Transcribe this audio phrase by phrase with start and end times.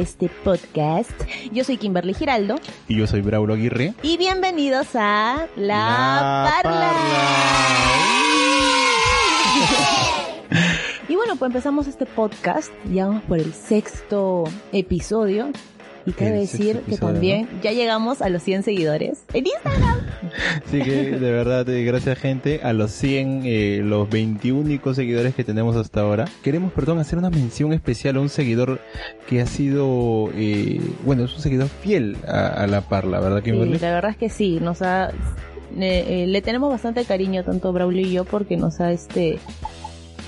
[0.00, 1.10] Este podcast.
[1.52, 2.56] Yo soy Kimberly Giraldo
[2.88, 3.92] Y yo soy Braulo Aguirre.
[4.02, 6.92] y bienvenidos a La, La Parla.
[6.92, 6.92] Parla.
[11.08, 15.50] y bueno, pues empezamos este podcast, ya vamos por el sexto episodio.
[16.06, 20.00] Y cabe decir que también ya llegamos a los 100 seguidores en Instagram.
[20.70, 25.34] Sí que de verdad, eh, gracias gente a los 100, eh, los 21 únicos seguidores
[25.34, 26.24] que tenemos hasta ahora.
[26.42, 28.80] Queremos, perdón, hacer una mención especial a un seguidor
[29.28, 33.50] que ha sido, eh, bueno, es un seguidor fiel a, a la parla, ¿verdad Sí,
[33.50, 33.78] Kimberly?
[33.78, 35.12] la verdad es que sí, nos ha, eh,
[36.08, 39.38] eh, le tenemos bastante cariño tanto Braulio y yo porque nos ha este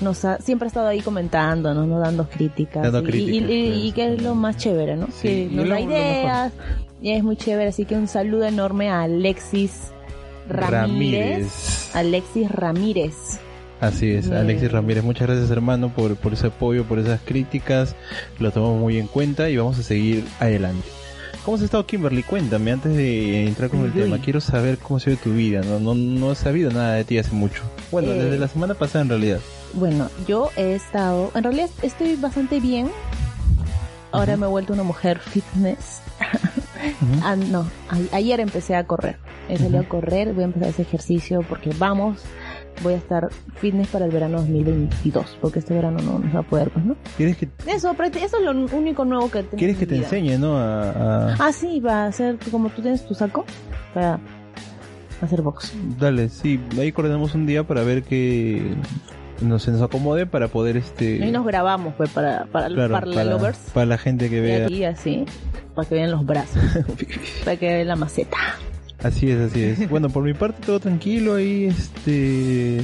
[0.01, 1.85] nos ha siempre ha estado ahí comentando, ¿no?
[1.85, 2.83] Nos dando críticas.
[2.83, 5.07] Dando y, críticas, y- y- y que es lo más chévere, ¿no?
[5.07, 6.53] Sí, Que nos da ideas.
[7.01, 9.91] Y es muy chévere, así que un saludo enorme a Alexis
[10.49, 11.91] Ramírez.
[11.93, 13.13] Alexis Ramírez.
[13.81, 17.95] Así es, Alexis Ramírez, muchas gracias hermano por, por ese apoyo, por esas críticas,
[18.39, 20.87] lo tomamos muy en cuenta y vamos a seguir adelante.
[21.43, 22.23] ¿Cómo has estado Kimberly?
[22.23, 24.01] Cuéntame, antes de entrar con el uy.
[24.03, 27.03] tema, quiero saber cómo ha sido tu vida, no, no, no he sabido nada de
[27.03, 27.61] ti hace mucho.
[27.91, 28.15] Bueno, Eh.
[28.23, 29.39] desde la semana pasada en realidad.
[29.75, 32.89] Bueno, yo he estado, en realidad estoy bastante bien.
[34.11, 36.01] Ahora me he vuelto una mujer fitness.
[37.23, 39.17] Ah, no, a- ayer empecé a correr.
[39.49, 42.21] He salido a correr, voy a empezar ese ejercicio porque vamos,
[42.83, 46.43] voy a estar fitness para el verano 2022, porque este verano no nos va a
[46.43, 46.95] poder, pues, ¿no?
[47.17, 49.57] ¿Quieres que, Eso, es lo único nuevo que tengo.
[49.57, 50.57] quieres que te enseñe, no?
[50.57, 53.45] A, a- Ah, sí, va a ser como tú tienes tu saco
[53.95, 54.19] para
[55.21, 55.73] hacer box.
[55.99, 58.75] Dale, sí, ahí coordinamos un día para ver que
[59.41, 61.23] nos, se nos acomode para poder este...
[61.23, 63.57] Ahí nos grabamos, pues, para, para, claro, para lovers.
[63.73, 64.65] para la gente que vea.
[64.65, 65.25] aquí así,
[65.73, 66.61] para que vean los brazos,
[67.43, 68.37] para que vean la maceta.
[69.03, 69.89] Así es, así es.
[69.89, 72.79] Bueno, por mi parte todo tranquilo ahí, este,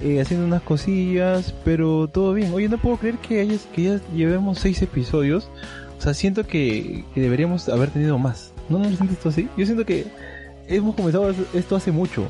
[0.00, 2.52] eh, haciendo unas cosillas, pero todo bien.
[2.52, 5.50] Oye, no puedo creer que, hayas, que ya llevemos seis episodios.
[5.98, 8.52] O sea, siento que, que deberíamos haber tenido más.
[8.68, 9.48] ¿No, ¿No lo sientes tú así?
[9.56, 10.06] Yo siento que
[10.68, 12.28] hemos comenzado esto hace mucho.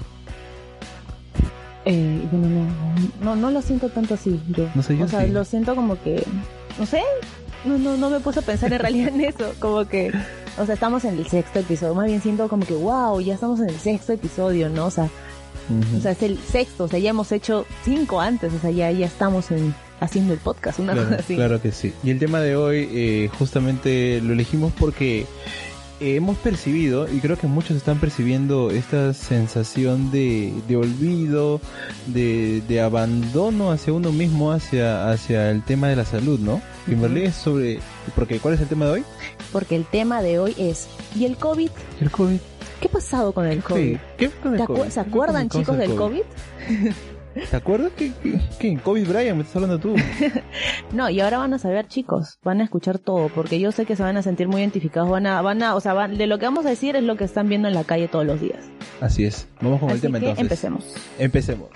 [1.91, 4.69] Eh, bueno, no, no, no lo siento tanto así yo.
[4.75, 5.31] No sé, yo o sea, sí.
[5.31, 6.23] lo siento como que,
[6.79, 7.01] no sé,
[7.65, 10.13] no, no, no me puse a pensar en realidad en eso, como que,
[10.59, 13.61] o sea, estamos en el sexto episodio, más bien siento como que, wow, ya estamos
[13.61, 14.87] en el sexto episodio, ¿no?
[14.87, 15.09] O sea,
[15.97, 18.91] o sea, es el sexto, o sea, ya hemos hecho cinco antes, o sea, ya,
[18.91, 21.35] ya estamos en, haciendo el podcast, una Claro, cosa así.
[21.37, 21.93] claro que sí.
[22.05, 25.27] Y el tema de hoy eh, justamente lo elegimos porque
[26.01, 31.61] hemos percibido, y creo que muchos están percibiendo esta sensación de, de olvido,
[32.07, 36.61] de, de abandono hacia uno mismo, hacia, hacia el tema de la salud, ¿no?
[36.87, 37.81] Kimberly, es sobre...
[38.15, 39.05] Porque, ¿cuál es el tema de hoy?
[39.53, 41.71] Porque el tema de hoy es, ¿y el COVID?
[42.01, 42.39] El COVID.
[42.81, 43.95] ¿Qué ha pasado con el COVID?
[43.95, 44.79] Sí, ¿Qué con el ¿Te acu- COVID?
[44.83, 46.23] ¿Se ¿Qué fue con acuerdan chicos del COVID?
[47.51, 49.95] ¿Te acuerdas que, que, que COVID Brian me estás hablando tú?
[50.93, 53.95] No, y ahora van a saber, chicos, van a escuchar todo, porque yo sé que
[53.97, 56.39] se van a sentir muy identificados, van a, van a, o sea, van- de lo
[56.39, 58.65] que vamos a decir es lo que están viendo en la calle todos los días.
[59.01, 59.47] Así es.
[59.61, 60.43] Vamos con el tema que entonces.
[60.43, 60.95] empecemos.
[61.19, 61.69] Empecemos.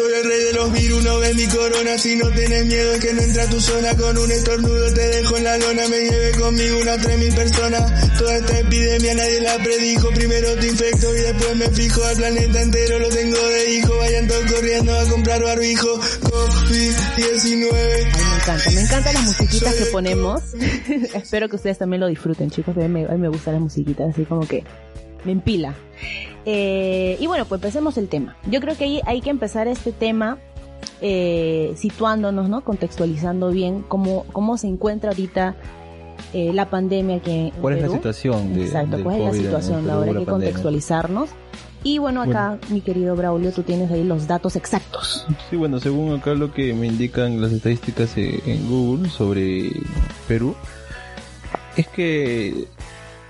[0.00, 1.98] Soy el rey de los virus, no ves mi corona.
[1.98, 3.94] Si no tienes miedo es que no entra a tu zona.
[3.94, 5.88] Con un estornudo te dejo en la lona.
[5.88, 8.18] Me llevé conmigo unas 3000 personas.
[8.18, 10.08] Toda esta epidemia nadie la predijo.
[10.08, 12.02] Primero te infecto y después me fijo.
[12.02, 13.94] Al planeta entero lo tengo de hijo.
[13.98, 16.00] Vayan todos corriendo a comprar barbijo.
[16.22, 20.42] COVID-19 Ay, me encanta, me encantan las musiquitas que ponemos.
[21.14, 22.74] Espero que ustedes también lo disfruten, chicos.
[22.74, 24.64] A mí me, a mí me gustan las musiquitas, así como que
[25.24, 25.74] me empila.
[26.46, 28.36] Eh, y bueno, pues empecemos el tema.
[28.50, 30.38] Yo creo que ahí hay que empezar este tema
[31.00, 32.62] eh, situándonos, ¿no?
[32.62, 35.56] Contextualizando bien cómo, cómo se encuentra ahorita
[36.32, 39.82] eh, la pandemia aquí en ¿Cuál es la situación de Exacto, cuál es la situación
[39.82, 40.30] Perú, ahora, hay que pandemia?
[40.30, 41.30] contextualizarnos.
[41.82, 45.26] Y bueno, acá, mi querido Braulio, tú tienes ahí los datos exactos.
[45.48, 49.70] Sí, bueno, según acá lo que me indican las estadísticas en Google sobre
[50.28, 50.54] Perú,
[51.78, 52.66] es que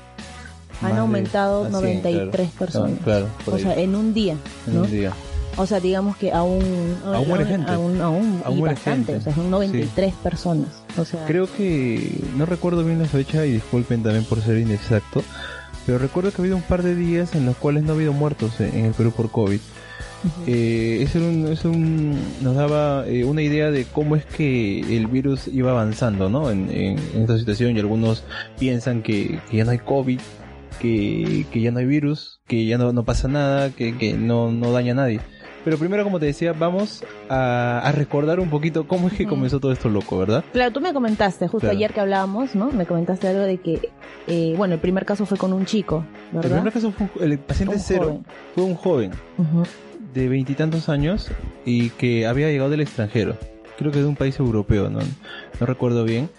[0.82, 3.00] Han aumentado 93 personas.
[3.04, 4.36] Claro, o sea, en un día.
[4.68, 5.14] En un día.
[5.58, 6.96] O sea, digamos que aún...
[7.04, 7.72] Aún muere gente.
[7.72, 9.16] Aún, aún, aún muere gente.
[9.18, 10.70] O sea, son 93 personas.
[10.98, 11.26] O sea...
[11.26, 12.22] Creo que...
[12.38, 15.22] No recuerdo bien la fecha y disculpen también por ser inexacto.
[15.86, 18.14] Pero recuerdo que ha habido un par de días en los cuales no ha habido
[18.14, 19.60] muertos en el Perú por COVID.
[20.48, 25.08] eh, es un, es un, nos daba eh, una idea de cómo es que el
[25.08, 26.52] virus iba avanzando ¿no?
[26.52, 28.24] en, en, en esta situación y algunos
[28.60, 30.20] piensan que, que ya no hay COVID,
[30.80, 34.52] que, que, ya no hay virus, que ya no, no pasa nada, que, que no,
[34.52, 35.20] no daña a nadie.
[35.66, 39.60] Pero primero, como te decía, vamos a, a, recordar un poquito cómo es que comenzó
[39.60, 40.44] todo esto loco, ¿verdad?
[40.54, 41.76] Claro, tú me comentaste, justo claro.
[41.76, 42.72] ayer que hablábamos, ¿no?
[42.72, 43.92] Me comentaste algo de que,
[44.28, 46.52] eh, bueno, el primer caso fue con un chico, ¿verdad?
[46.52, 48.26] El primer caso fue, el paciente un cero joven.
[48.56, 49.68] fue un joven uh -huh.
[50.14, 51.30] de veintitantos años
[51.66, 53.36] y que había llegado del extranjero.
[53.78, 55.00] Creo que de un país europeo, ¿no?
[55.60, 56.30] No recuerdo bien.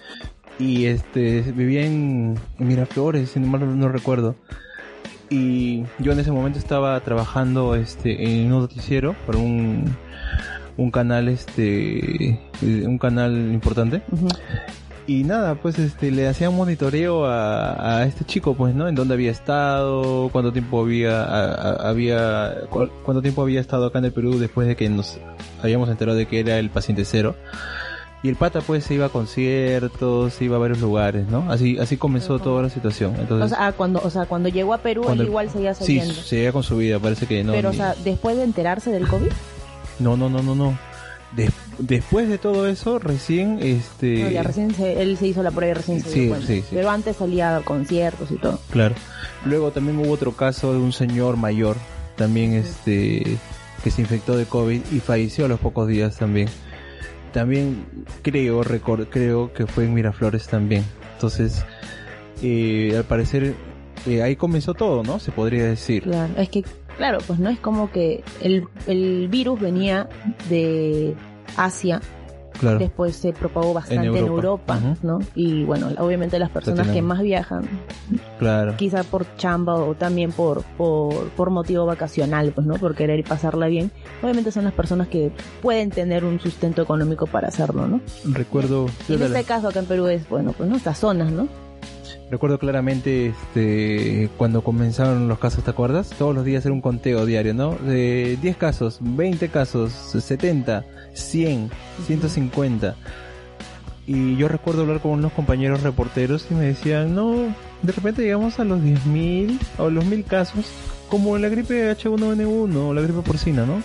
[0.58, 4.36] Y este, vivía en, Miraflores, si no mal no recuerdo.
[5.30, 9.96] Y yo en ese momento estaba trabajando este en un noticiero para un
[10.76, 14.02] un canal este un canal importante.
[14.10, 14.38] Uh -huh.
[15.06, 18.94] y nada pues este le hacía un monitoreo a, a, este chico pues no en
[18.94, 24.12] dónde había estado cuánto tiempo había a, había cuánto tiempo había estado acá en el
[24.12, 25.18] Perú después de que nos
[25.62, 27.36] habíamos enterado de que era el paciente cero
[28.22, 31.50] y el pata pues se iba a conciertos, se iba a varios lugares, ¿no?
[31.50, 33.14] Así así comenzó toda la situación.
[33.18, 36.12] Entonces, o sea, cuando o sea, cuando llegó a Perú él igual seguía saliendo.
[36.14, 37.52] Sí, seguía con su vida, parece que no.
[37.52, 37.76] Pero ni...
[37.76, 39.30] o sea, después de enterarse del COVID?
[40.00, 40.78] No, no, no, no, no.
[41.32, 45.50] De después de todo eso, recién este no, ya recién se, él se hizo la
[45.50, 46.36] prueba y recién se sí, dio.
[46.40, 46.64] Sí, sí.
[46.70, 48.60] Pero antes salía a conciertos y todo.
[48.70, 48.94] Claro.
[49.46, 51.76] Luego también hubo otro caso de un señor mayor
[52.16, 53.38] también este
[53.82, 56.50] que se infectó de COVID y falleció a los pocos días también
[57.32, 57.86] también
[58.22, 60.84] creo, record, creo que fue en Miraflores también.
[61.14, 61.64] Entonces,
[62.42, 63.54] eh, al parecer,
[64.06, 65.18] eh, ahí comenzó todo, ¿no?
[65.18, 66.04] Se podría decir.
[66.04, 66.64] Claro, es que,
[66.96, 70.08] claro, pues no es como que el, el virus venía
[70.48, 71.14] de
[71.56, 72.00] Asia.
[72.60, 72.78] Claro.
[72.78, 75.02] Después se propagó bastante en Europa, en Europa -huh.
[75.02, 75.18] ¿no?
[75.34, 77.62] Y bueno, obviamente las personas que más viajan,
[78.38, 78.76] claro.
[78.76, 82.74] quizá por chamba o también por, por, por motivo vacacional, pues, ¿no?
[82.74, 83.90] Por querer pasarla bien,
[84.22, 88.02] obviamente son las personas que pueden tener un sustento económico para hacerlo, ¿no?
[88.24, 88.86] Recuerdo.
[89.08, 90.76] Y en este caso acá en Perú es, bueno, pues, ¿no?
[90.76, 91.48] Estas zonas, ¿no?
[92.30, 96.10] Recuerdo claramente este, cuando comenzaron los casos, ¿te acuerdas?
[96.10, 97.74] Todos los días era un conteo diario, ¿no?
[97.74, 101.70] De 10 casos, 20 casos, 70, 100,
[102.06, 102.96] 150.
[104.06, 108.58] Y yo recuerdo hablar con unos compañeros reporteros y me decían, no, de repente llegamos
[108.58, 110.66] a los 10.000 o los 1.000 casos,
[111.08, 113.82] como en la gripe H1N1 o la gripe porcina, ¿no?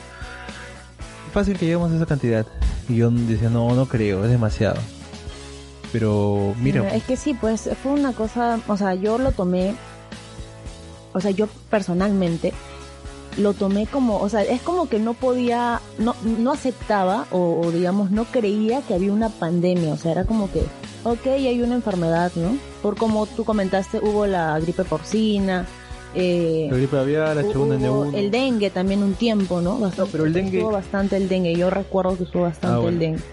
[1.34, 2.46] Fácil que lleguemos a esa cantidad.
[2.89, 4.79] Y yo decía, no, no creo, es demasiado
[5.96, 6.94] pero mira.
[6.94, 9.75] Es que sí, pues fue una cosa, o sea, yo lo tomé,
[11.13, 12.51] o sea, yo personalmente
[13.38, 17.72] lo tomé como, o sea, es como que no podía, no, no aceptaba o, o,
[17.72, 20.63] digamos no creía que había una pandemia, o sea, era como que,
[21.04, 22.58] ok, hay una enfermedad, ¿no?
[22.82, 25.65] Por como tú comentaste, hubo la gripe porcina.
[26.13, 28.15] Eh, la gripe aviar, H1N1.
[28.15, 29.77] El dengue también un tiempo, ¿no?
[29.80, 30.58] Bastante, no pero el dengue...
[30.58, 32.89] Estuvo bastante el dengue, yo recuerdo que estuvo bastante ah, bueno.
[32.89, 33.24] el dengue.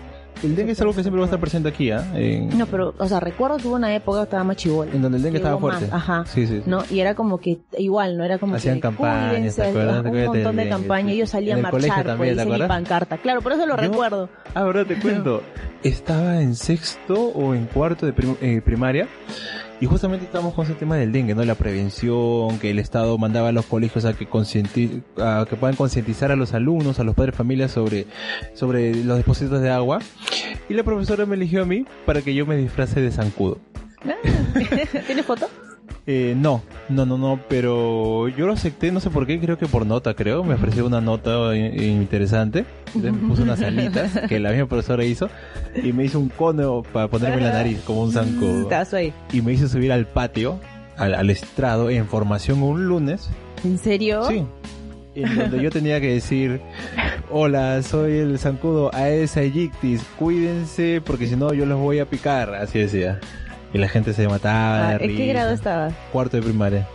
[0.43, 2.05] El dengue es algo que siempre va a estar presente aquí, ¿ah?
[2.15, 2.49] ¿eh?
[2.51, 2.59] En...
[2.59, 4.93] No, pero, o sea, recuerdo que hubo una época que estaba más chivola.
[4.93, 5.87] En donde el dengue estaba fuerte.
[5.87, 5.95] Más.
[5.95, 6.25] Ajá.
[6.27, 6.83] Sí, sí, sí, ¿No?
[6.91, 8.25] Y era como que, igual, ¿no?
[8.25, 8.81] Era como Hacían que.
[8.81, 10.05] campañas, ¿te acuerdas?
[10.05, 11.13] Un montón de campañas.
[11.13, 13.19] Ellos salían a marchar, también, pues, y pancarta.
[13.19, 14.29] Claro, por eso lo recuerdo.
[14.55, 15.43] Ahora te cuento.
[15.83, 19.09] Estaba en sexto o en cuarto de prim eh, primaria
[19.83, 21.45] Y justamente estamos con ese tema del dengue, ¿no?
[21.45, 24.29] La prevención, que el Estado mandaba a los colegios a que
[25.19, 28.07] a que puedan concientizar a los alumnos, a los padres de familia sobre,
[28.55, 29.99] sobre los depósitos de agua.
[30.69, 33.59] Y la profesora me eligió a mí para que yo me disfrace de zancudo.
[34.05, 34.15] Ah,
[35.09, 35.49] ¿Tienes foto?
[36.07, 39.67] Eh, no, no, no, no, pero yo lo acepté, no sé por qué, creo que
[39.67, 44.41] por nota, creo, me ofreció una nota in- interesante, Entonces me puso unas alitas que
[44.41, 45.29] la misma profesora hizo
[45.83, 49.13] y me hizo un cono para ponerme en la nariz como un zancudo Estás ahí.
[49.33, 50.59] y me hizo subir al patio,
[50.97, 53.29] al, al estrado en formación un lunes,
[53.65, 54.25] ¿En serio?
[54.29, 54.45] sí,
[55.15, 56.61] en donde yo tenía que decir,
[57.31, 62.55] hola, soy el zancudo Aedes aegyptis, cuídense porque si no yo los voy a picar,
[62.55, 63.21] así decía.
[63.73, 64.89] Y la gente se mataba.
[64.89, 65.95] Ah, ¿En qué grado estabas?
[66.13, 66.87] Cuarto de primaria.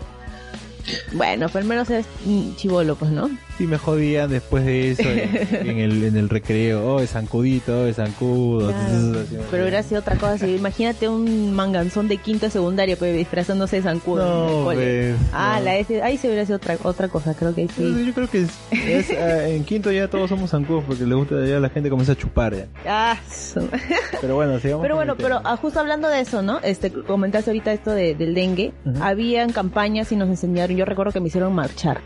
[1.13, 3.29] Bueno, pues al menos es mm, chivolo, pues, ¿no?
[3.59, 6.85] Y me jodían después de eso en, en el, en el recreo.
[6.85, 8.67] Oh, es zancudito, oh, es zancudo.
[8.69, 9.25] Claro.
[9.49, 10.45] Pero hubiera sido otra cosa.
[10.47, 14.21] Imagínate un manganzón de quinto secundario pues, disfrazándose de zancudo.
[14.21, 14.75] en el No, cole.
[15.15, 15.65] pues, Ah, no.
[15.65, 18.05] la S, ahí se hubiera sido otra, otra cosa, creo que sí.
[18.05, 21.43] Yo creo que es, es, ah, en quinto ya todos somos zancudos porque le gusta
[21.43, 22.67] ya la gente comienza a chupar ya.
[22.85, 23.17] Ah,
[24.21, 24.83] Pero bueno, sigamos.
[24.83, 26.59] Pero bueno, pero ah, justo hablando de eso, ¿no?
[26.61, 28.71] Este, comentaste ahorita esto de- del dengue.
[29.01, 32.01] Habían campañas y nos enseñaron, yo recuerdo que me hicieron marchar.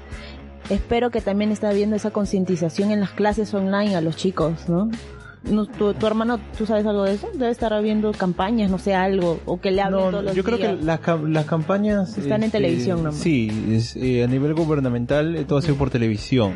[0.71, 4.89] Espero que también está habiendo esa concientización en las clases online a los chicos, ¿no?
[5.43, 7.27] No, tu, tu hermano, ¿tú sabes algo de eso?
[7.33, 10.43] Debe estar habiendo campañas, no sé, algo, o que le hablen No, todos los yo
[10.43, 13.15] creo que las, las campañas Están en televisión nomás.
[13.19, 16.53] Sí, es, eh, a nivel gubernamental eh, todo ha sido por televisión.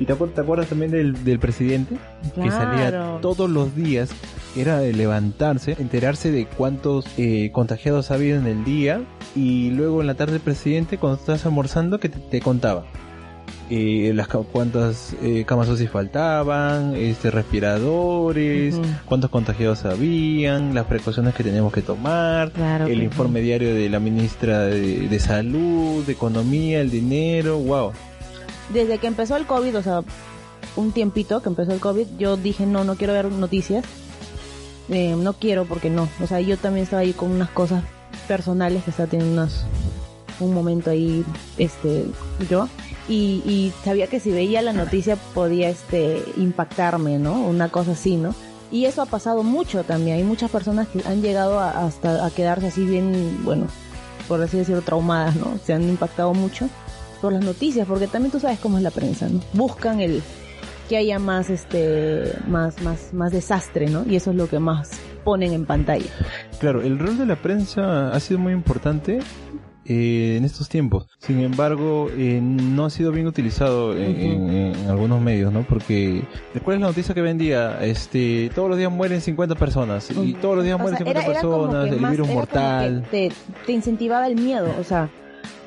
[0.00, 1.96] ¿Y te, acuer- te acuerdas también del, del presidente?
[2.34, 4.10] Que salía todos los días.
[4.56, 9.02] Era de levantarse, enterarse de cuántos eh, contagiados ha habido en el día.
[9.34, 12.84] Y luego en la tarde el presidente, cuando estás almorzando, que te, te contaba.
[13.68, 21.42] Eh, las cuántas eh, camas UCI faltaban, este respiradores, cuántos contagiados habían, las precauciones que
[21.42, 26.80] teníamos que tomar, Claro, el informe diario de la ministra de, de salud, de economía,
[26.80, 27.92] el dinero, wow.
[28.72, 30.02] Desde que empezó el COVID, o sea,
[30.76, 33.84] un tiempito que empezó el COVID, yo dije, no, no quiero ver noticias.
[34.88, 36.08] Eh, no quiero porque no.
[36.22, 37.82] O sea, yo también estaba ahí con unas cosas
[38.28, 39.64] personales que estaba teniendo unas,
[40.38, 41.24] un momento ahí,
[41.58, 42.06] este,
[42.48, 42.68] yo.
[43.08, 47.40] Y, y sabía que si veía la noticia podía, este, impactarme, ¿no?
[47.40, 48.34] Una cosa así, ¿no?
[48.70, 50.16] Y eso ha pasado mucho también.
[50.16, 53.68] Hay muchas personas que han llegado hasta a quedarse así bien, bueno,
[54.26, 55.58] por así decirlo, traumadas, ¿no?
[55.64, 56.68] Se han impactado mucho
[57.20, 59.40] por las noticias, porque también tú sabes cómo es la prensa, ¿no?
[59.52, 60.22] Buscan el
[60.88, 64.04] que haya más este más más más desastre, ¿no?
[64.06, 64.90] Y eso es lo que más
[65.24, 66.10] ponen en pantalla.
[66.60, 69.18] Claro, el rol de la prensa ha sido muy importante
[69.88, 71.06] eh, en estos tiempos.
[71.18, 74.48] Sin embargo, eh, no ha sido bien utilizado en, Ujú.
[74.50, 75.62] en- en algunos medios, ¿no?
[75.62, 76.22] Porque,
[76.64, 77.84] ¿cuál es la noticia que vendía?
[77.84, 81.20] Este, todos los días mueren 50 personas y todos los días O mueren sea, 50
[81.20, 83.04] era- era como personas, el virus mortal.
[83.10, 83.32] Te,
[83.66, 85.08] te incentivaba el miedo, o sea,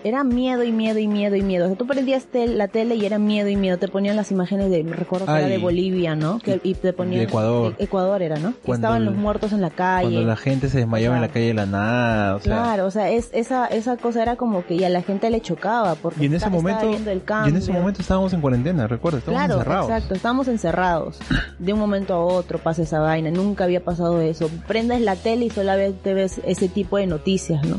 [0.04, 1.66] era miedo y miedo y miedo y miedo.
[1.66, 3.78] O sea, tú prendías tel- la tele y era miedo y miedo.
[3.78, 6.40] Te ponían las imágenes de, recuerdo que era de Bolivia, ¿no?
[6.40, 7.20] Que, y te ponían...
[7.20, 7.76] De Ecuador.
[7.78, 8.54] de Ecuador era, ¿no?
[8.66, 10.04] Cuando estaban los muertos en la calle.
[10.12, 12.92] Cuando la gente se desmayaba en la calle de la nada, o sea, Claro, o
[12.92, 16.26] sea, es, esa, esa cosa era como que a la gente le chocaba porque y
[16.28, 19.20] en ese está- estaba momento, viendo el y en ese momento estábamos en cuarentena, recuerda,
[19.20, 19.90] estábamos Claro, encerrados.
[19.90, 21.20] exacto, estábamos encerrados.
[21.60, 24.50] De un momento a otro pasa esa vaina, nunca había pasado eso.
[24.68, 27.78] Prendes la tele y solamente ves ese tipo de noticias, ¿no?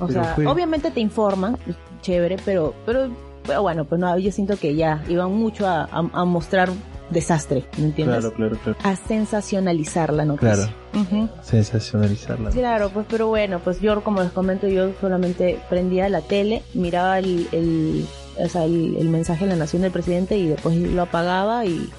[0.00, 3.08] O Pero sea, fue- obviamente te informan, pues, chévere, pero, pero,
[3.46, 6.70] pero bueno, pues no, yo siento que ya iban mucho a, a- a mostrar
[7.10, 8.20] desastre, ¿me entiendes?
[8.20, 8.78] Claro, claro, claro.
[8.84, 10.74] A sensacionalizar la noticia.
[10.94, 11.28] Ujú.
[11.42, 12.50] Sensacionalizarla.
[12.50, 17.18] Claro, pues pero bueno, pues yo como les comento, yo solamente prendía la tele, miraba
[17.18, 18.06] el, el,
[18.38, 21.90] o sea, el, el mensaje de la nación del presidente y después lo apagaba y,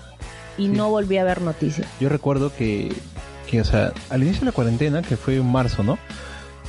[0.57, 0.67] y Sí.
[0.67, 1.87] no volví a ver noticias.
[1.99, 2.91] Yo recuerdo que,
[3.49, 5.97] que, o sea, al inicio de la cuarentena, que fue en marzo, ¿no?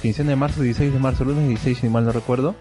[0.04, 2.54] Quincena de marzo, 16 de marzo, lunes 16, si mal no recuerdo.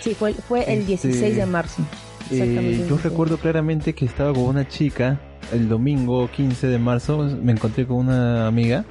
[0.00, 1.82] Sí, fue, fue el Este, 16 de marzo.
[2.30, 3.02] Eh, Exactamente, yo 16.
[3.02, 5.20] recuerdo claramente que estaba con una chica
[5.52, 8.86] el domingo 15 de marzo, me encontré con una amiga,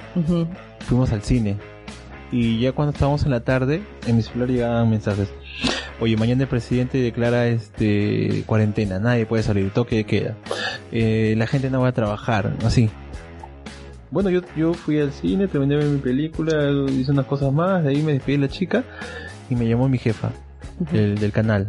[0.86, 1.56] fuimos al cine.
[2.30, 5.28] Y ya cuando estábamos en la tarde, en mi celular llegaban mensajes.
[5.98, 10.36] Oye, mañana el presidente declara este cuarentena, nadie puede salir, toque de queda.
[10.92, 12.90] Eh, la gente no va a trabajar, así.
[14.10, 18.02] Bueno, yo, yo fui al cine, terminé mi película, hice unas cosas más, de ahí
[18.02, 18.84] me despedí de la chica
[19.48, 20.30] y me llamó mi jefa
[20.80, 20.96] Ujú.
[20.96, 21.68] del, del canal.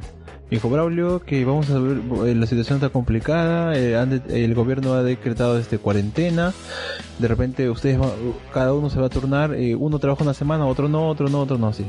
[0.50, 3.96] Me dijo, Braulio, que vamos a ver, eh, la situación está complicada, eh,
[4.30, 6.52] el gobierno ha decretado este cuarentena,
[7.20, 8.12] de repente ustedes, va-
[8.54, 11.42] cada uno se va a turnar, eh, uno trabaja una semana, otro no, otro no,
[11.42, 11.86] otro no, así,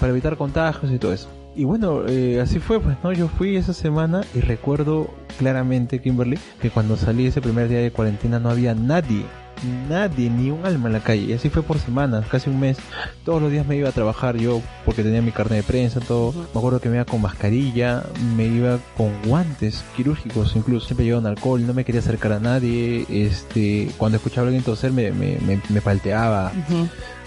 [0.00, 1.28] para evitar contagios y todo eso.
[1.54, 3.12] Y bueno, eh, así fue, pues, ¿no?
[3.12, 7.92] Yo fui esa semana y recuerdo claramente, Kimberly, que cuando salí ese primer día de
[7.92, 9.24] cuarentena no había nadie,
[9.88, 11.22] nadie, ni un alma en la calle.
[11.22, 12.78] Y así fue por semanas, casi un mes.
[13.24, 16.32] Todos los días me iba a trabajar yo porque tenía mi carne de prensa, todo.
[16.32, 18.04] Me acuerdo que me iba con mascarilla,
[18.36, 20.86] me iba con guantes quirúrgicos incluso.
[20.86, 23.06] Siempre llevaba un alcohol, no me quería acercar a nadie.
[23.08, 26.52] Este, cuando escuchaba a alguien toser me, me, me, me palteaba.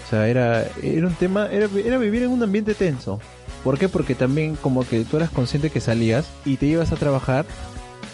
[0.06, 3.18] O sea, era, era un tema, era, era vivir en un ambiente tenso.
[3.64, 3.88] ¿Por qué?
[3.88, 7.44] Porque también como que tú eras consciente que salías y te ibas a trabajar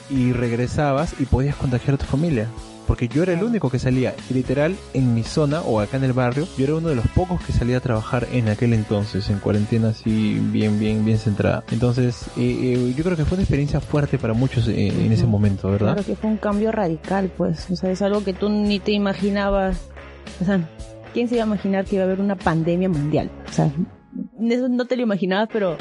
[0.08, 2.48] y regresabas y podías contagiar a tu familia.
[2.86, 6.12] Porque yo era el único que salía, literal, en mi zona o acá en el
[6.12, 9.38] barrio, yo era uno de los pocos que salía a trabajar en aquel entonces, en
[9.38, 11.64] cuarentena así bien, bien, bien centrada.
[11.70, 15.26] Entonces, eh, eh, yo creo que fue una experiencia fuerte para muchos eh, en ese
[15.26, 15.94] momento, ¿verdad?
[15.94, 17.70] Claro que fue un cambio radical, pues.
[17.70, 19.78] O sea, es algo que tú ni te imaginabas.
[20.40, 20.68] O sea,
[21.12, 23.30] ¿quién se iba a imaginar que iba a haber una pandemia mundial?
[23.48, 23.70] O sea,
[24.40, 25.76] eso no te lo imaginabas, pero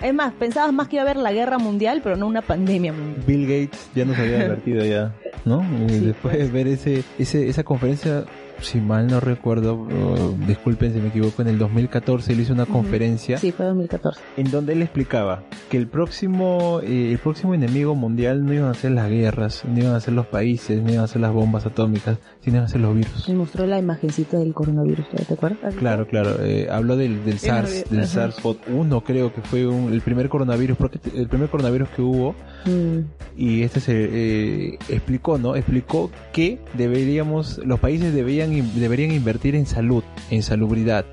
[0.00, 2.92] es más, pensabas más que iba a haber la guerra mundial, pero no una pandemia
[2.92, 3.24] mundial.
[3.26, 5.14] Bill Gates ya nos había advertido ya,
[5.44, 5.64] ¿no?
[5.88, 6.38] Sí, después pues.
[6.38, 8.24] de ver ese, ese, esa conferencia,
[8.60, 12.66] si mal no recuerdo, uh, disculpen si me equivoco, en el 2014 él hizo una
[12.66, 14.20] conferencia Sí, fue 2014.
[14.36, 18.74] en donde él explicaba que el próximo, eh, el próximo enemigo mundial no iban a
[18.74, 21.66] ser las guerras, no iban a ser los países, no iban a ser las bombas
[21.66, 23.28] atómicas, sino iban a ser los virus.
[23.28, 25.74] Y mostró la imagencita del coronavirus, ¿te acuerdas?
[25.76, 26.36] Claro, claro.
[26.40, 28.28] eh, habló del, del SARS, del Ajá.
[28.30, 32.34] SARS-CoV-1 creo que fue un- el primer coronavirus, porque el primer coronavirus que hubo
[32.66, 33.04] Mm,
[33.36, 35.54] y este se eh, explicó, ¿no?
[35.54, 38.12] Explicó que deberíamos, los países
[38.50, 41.04] deberían, in- deberían invertir en salud, en salubridad.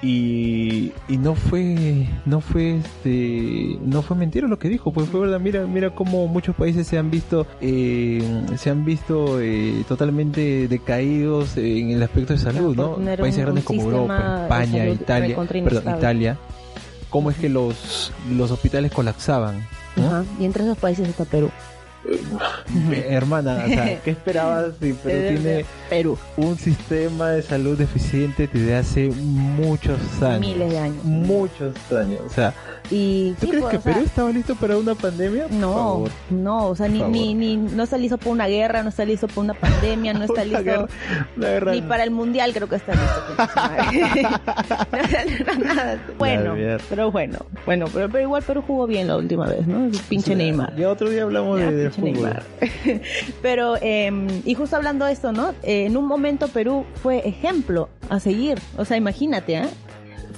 [0.00, 5.18] Y, y no fue, no fue este, no fue mentira lo que dijo, pues fue
[5.18, 8.22] verdad, mira, mira cómo muchos países se han visto, eh,
[8.56, 12.94] se han visto eh, totalmente decaídos en el aspecto de salud, ¿no?
[13.24, 15.98] Países un- grandes un como Europa, España, Italia, perdón.
[15.98, 16.38] Italia,
[17.10, 19.66] cómo es que los, los hospitales colapsaban,
[19.96, 20.24] ¿no?
[20.40, 21.50] Y entre esos países está Perú.
[22.04, 26.18] Eh, Hermana, o sea, ¿qué esperabas si Perú tiene Perú.
[26.36, 30.40] un sistema de salud deficiente desde hace muchos años?
[30.40, 31.04] Miles de años.
[31.04, 32.20] Muchos años.
[32.26, 32.54] O sea,
[32.90, 35.44] Y ¿tú sí, crees pues, que o sea, Perú estaba listo para una pandemia?
[35.48, 36.10] Por No, favor.
[36.30, 39.28] no, o sea, ni, ni, ni, no está listo para una guerra, no está listo
[39.28, 40.88] para una pandemia, no está listo guerra-
[41.36, 44.38] guerra- ni para el mundial creo que está listo.
[45.48, 45.98] No, nada.
[46.18, 46.54] bueno,
[46.88, 49.84] pero bueno, bueno, pero, pero igual Perú jugó bien la última vez, ¿no?
[49.86, 50.74] El pinche Neymar.
[50.76, 52.12] Ya otro día hablamos Ya, de, de fútbol.
[52.12, 52.42] Neymar.
[53.42, 54.10] Pero, eh,
[54.44, 55.50] y justo hablando de esto, ¿no?
[55.62, 58.58] Eh, en un momento Perú fue ejemplo a seguir.
[58.76, 59.66] O sea, imagínate, ¿eh?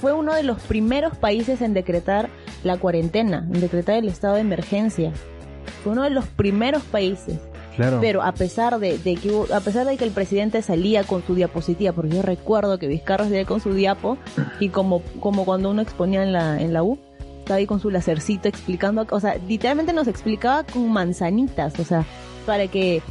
[0.00, 2.30] Fue uno de los primeros países en decretar
[2.64, 5.12] la cuarentena, en decretar el estado de emergencia.
[5.82, 7.38] Fue uno de los primeros países.
[7.76, 7.98] Claro.
[8.00, 11.22] Pero a pesar de, de que hubo- a pesar de que el presidente salía con
[11.26, 14.18] su diapositiva, porque yo recuerdo que Vizcarra salía con su diapo
[14.58, 16.98] y como, como cuando uno exponía en la, en la U,
[17.38, 22.04] estaba ahí con su lacercito explicando, o sea, literalmente nos explicaba con manzanitas, o sea,
[22.44, 23.02] para que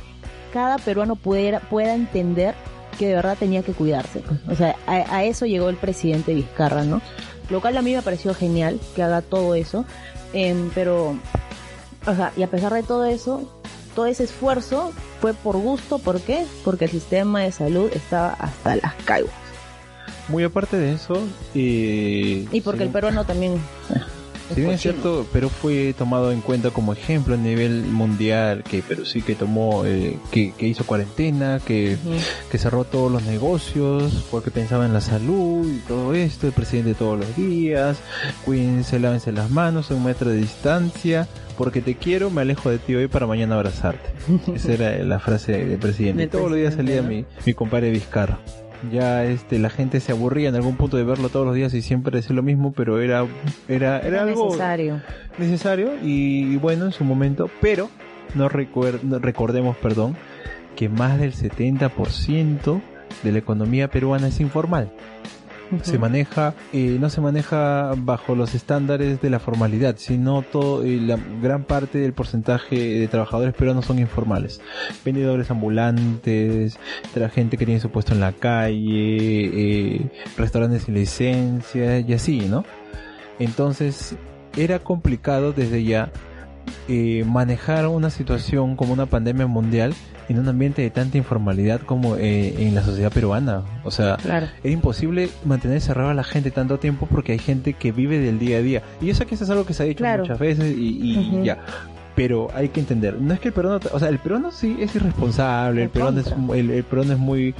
[0.53, 2.53] cada peruano pudiera, pueda entender
[2.99, 4.19] que de verdad tenía que cuidarse.
[4.19, 4.39] pues.
[4.49, 7.01] O sea, a, a eso llegó el presidente Vizcarra, ¿no?
[7.49, 9.85] Lo cual a mí me pareció genial que haga todo eso,
[10.33, 11.17] em, pero,
[12.05, 13.49] o sea, y a pesar de todo eso,
[13.95, 16.45] todo ese esfuerzo fue por gusto, ¿por qué?
[16.63, 19.33] Porque el sistema de salud estaba hasta las caiguas.
[20.27, 21.15] Muy aparte de eso,
[21.55, 23.59] eh, Y porque el peruano también...
[24.53, 28.81] Si bien es cierto, Perú fue tomado en cuenta como ejemplo a nivel mundial, que
[28.81, 31.97] Perú sí que tomó, eh, que, que hizo cuarentena, que,
[32.51, 36.93] que cerró todos los negocios porque pensaba en la salud y todo esto, el presidente
[36.93, 37.97] todos los días,
[38.45, 42.79] cuídense, lávense las manos a un metro de distancia, porque te quiero, me alejo de
[42.79, 44.09] ti hoy para mañana abrazarte.
[44.55, 46.27] Esa era la frase del presidente.
[46.27, 48.39] Todos los días salía mi, mi compadre Vizcarra.
[48.91, 51.81] Ya este la gente se aburría en algún punto de verlo todos los días y
[51.81, 53.25] siempre decía lo mismo, pero era
[53.67, 55.01] era era, Era algo necesario.
[55.37, 57.89] necesario y, bueno en su momento, pero
[58.35, 60.15] no, recuer- no recordemos, perdón,
[60.77, 62.81] que más del 70%
[63.23, 64.91] de la economía peruana es informal.
[65.83, 70.99] Se maneja, eh, no se maneja bajo los estándares de la formalidad, sino todo, eh,
[70.99, 74.61] la gran parte del porcentaje de trabajadores peruanos son informales.
[75.05, 76.77] Vendedores ambulantes,
[77.15, 82.39] la gente que tiene su puesto en la calle, eh, restaurantes sin licencia y así,
[82.41, 82.65] ¿no?
[83.37, 84.15] Entonces,
[84.57, 86.11] era complicado desde ya
[86.87, 89.93] eh, manejar una situación como una pandemia mundial
[90.29, 93.63] en un ambiente de tanta informalidad como eh, en la sociedad peruana.
[93.83, 94.47] O sea, Claro.
[94.63, 98.39] era imposible mantener cerrada a la gente tanto tiempo porque hay gente que vive del
[98.39, 98.83] día a día.
[99.01, 100.21] Y sé que eso es algo que se ha dicho Claro.
[100.23, 101.43] muchas veces y, y Ujú.
[101.43, 101.57] ya.
[102.15, 104.93] Pero hay que entender, no es que el peruano, o sea, el peruano sí es
[104.93, 107.55] irresponsable, el peruano es, el, el peruano es muy,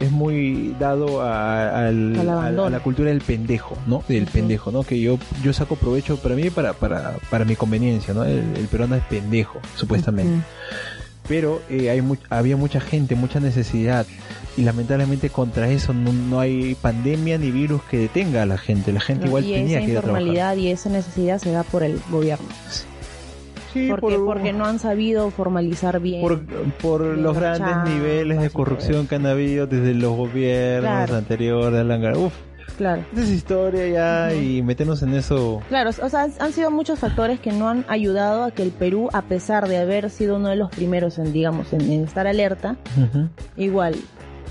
[0.00, 4.02] es muy dado a, al- Al a- a la cultura del pendejo, ¿no?
[4.08, 4.82] Del pendejo, ¿no?
[4.82, 8.24] Que yo, yo saco provecho para mí y para, para, para mi conveniencia, ¿no?
[8.24, 10.32] El, el peruano es pendejo, supuestamente.
[10.32, 10.42] Ujú.
[11.28, 14.06] Pero eh, hay mu- había mucha gente, mucha necesidad
[14.56, 18.92] y lamentablemente contra eso no, no hay pandemia ni virus que detenga a la gente.
[18.92, 21.62] La gente igual y tenía esa que ir a informalidad y esa necesidad se da
[21.62, 22.46] por el gobierno.
[23.72, 26.22] Sí, porque, por- porque no han sabido formalizar bien.
[26.22, 26.40] por,
[26.80, 31.16] por Bien los grandes niveles de corrupción que han habido desde los gobiernos Claro.
[31.16, 32.32] anteriores, Uf,
[32.78, 33.02] Claro.
[33.12, 35.60] esa es historia ya y meternos en eso.
[35.68, 39.10] Claro, o sea, han sido muchos factores que no han ayudado a que el Perú,
[39.12, 42.76] a pesar de haber sido uno de los primeros en, digamos, en, en estar alerta,
[43.56, 43.96] igual,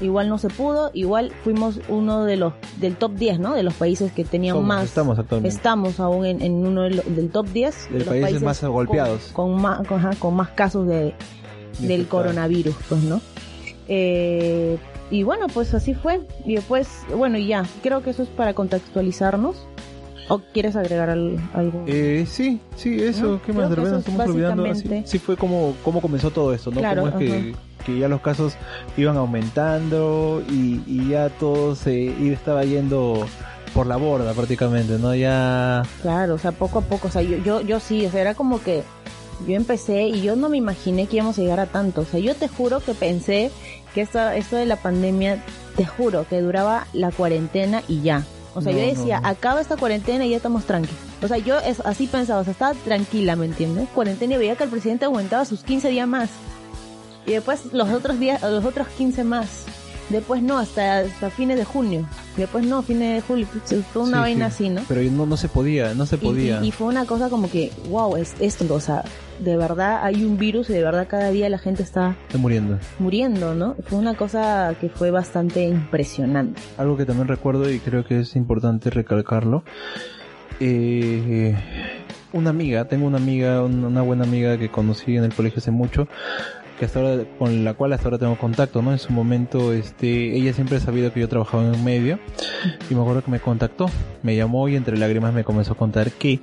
[0.02, 3.54] igual no se pudo, igual fuimos uno de los, del top 10, ¿no?
[3.56, 4.84] De los países que tenían Somos, más.
[4.84, 5.56] estamos actualmente.
[5.56, 9.30] Estamos aún en, en uno de los- del top 10 De los países más golpeados.
[9.34, 9.82] Con, más,
[10.20, 11.13] con, más casos de,
[11.80, 13.22] del coronavirus, pues, ¿no?
[13.88, 14.78] Eh,
[15.12, 16.22] y bueno, pues así fue.
[16.46, 19.56] Y después, bueno, y ya, creo que eso es para contextualizarnos.
[20.30, 21.86] ¿O quieres agregar al- algo?
[21.88, 23.41] Eh, sí, sí, eso, ¿No?
[23.41, 23.70] ¿qué más?
[23.70, 24.63] De repente estamos olvidando.
[24.65, 26.80] Así, básicamente- sí, fue como, como comenzó todo esto, ¿no?
[26.82, 28.56] Claro, Cómo es que, que ya los casos
[28.98, 33.26] iban aumentando y, y ya todo se y estaba yendo
[33.74, 35.15] por la borda prácticamente, ¿no?
[35.15, 35.84] Ya...
[36.02, 38.34] Claro, o sea, poco a poco, o sea, yo, yo, yo sí, o sea, era
[38.34, 38.84] como que
[39.48, 42.20] yo empecé y yo no me imaginé que íbamos a llegar a tanto, o sea,
[42.20, 43.50] yo te juro que pensé
[43.97, 45.43] que esto, esto de la pandemia,
[45.75, 48.23] te juro que duraba la cuarentena y ya.
[48.53, 49.27] O sea, No, yo decía, no.
[49.27, 50.95] acaba esta cuarentena y ya estamos tranquilos.
[51.23, 53.89] O sea, yo es, así pensaba, o sea, estaba tranquila, ¿me entiendes?
[53.95, 56.29] Cuarentena y veía que el presidente aguantaba sus 15 días más.
[57.25, 59.65] Y después los otros días, los otros 15 más.
[60.10, 62.08] Después no, hasta, hasta fines de junio.
[62.38, 63.46] Después no, fines de julio.
[63.91, 64.63] Fue una Sí, vaina sí.
[64.65, 64.82] así, ¿no?
[64.88, 66.60] Pero no, no se podía, no se Y- podía.
[66.63, 69.04] Y, y fue una cosa como que, wow, es esto, o sea,
[69.39, 72.80] de verdad hay un virus y de verdad cada día la gente está Está muriendo.
[73.00, 73.76] muriendo, ¿no?
[73.86, 76.62] Fue una cosa que fue bastante impresionante.
[76.78, 79.63] Algo que también recuerdo y creo que es importante recalcarlo.
[80.60, 81.56] eh,
[82.34, 85.70] una amiga, tengo una amiga, un- una buena amiga que conocí en el colegio hace
[85.72, 86.08] mucho,
[86.78, 88.92] que hasta ahora, con la cual hasta ahora tengo contacto, ¿no?
[88.92, 92.20] En su momento, este, ella siempre ha sabido que yo trabajaba en un medio
[92.90, 93.90] y me acuerdo que me contactó,
[94.24, 96.40] me llamó y entre lágrimas me comenzó a contar que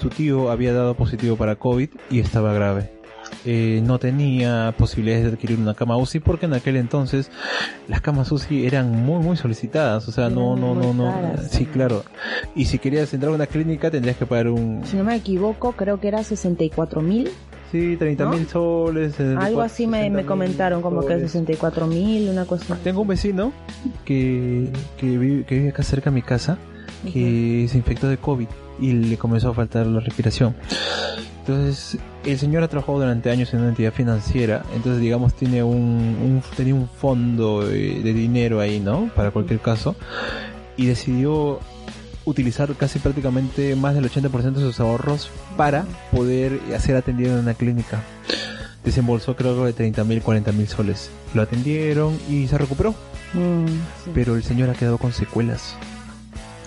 [0.00, 2.98] su tío había dado positivo para COVID y estaba grave.
[3.44, 7.30] Eh, no tenía posibilidades de adquirir una cama UCI porque en aquel entonces
[7.86, 11.58] las camas UCI eran muy muy solicitadas, o sea, no no no no, caras, sí,
[11.58, 11.66] sí.
[11.66, 12.04] claro.
[12.54, 15.72] Y si querías entrar a una clínica tendrías que pagar un Si no me equivoco,
[15.72, 17.30] creo que era 64 mil.
[17.72, 18.48] Sí, 30 mil ¿No?
[18.48, 21.30] soles, 64, Algo así me, 60 me comentaron, como que soles.
[21.32, 22.76] 64 mil, una cosa.
[22.82, 23.52] Tengo un vecino
[24.04, 26.58] que, que, vive, que vive acá cerca de mi casa
[27.04, 28.48] que se infectó de COVID
[28.80, 30.54] y le comenzó a faltar la respiración.
[31.40, 35.76] Entonces, el señor ha trabajado durante años en una entidad financiera, entonces digamos tiene un,
[35.78, 39.10] un- tenía un fondo de dinero ahí, ¿no?
[39.16, 39.94] Para cualquier caso,
[40.76, 41.60] y decidió
[42.28, 47.54] utilizar casi prácticamente más del 80% de sus ahorros para poder ser atendido en una
[47.54, 48.02] clínica.
[48.84, 51.10] Desembolsó creo que de 30 mil, 40 mil soles.
[51.34, 52.94] Lo atendieron y se recuperó,
[53.34, 54.10] Mm, sí.
[54.14, 55.74] pero el señor ha quedado con secuelas.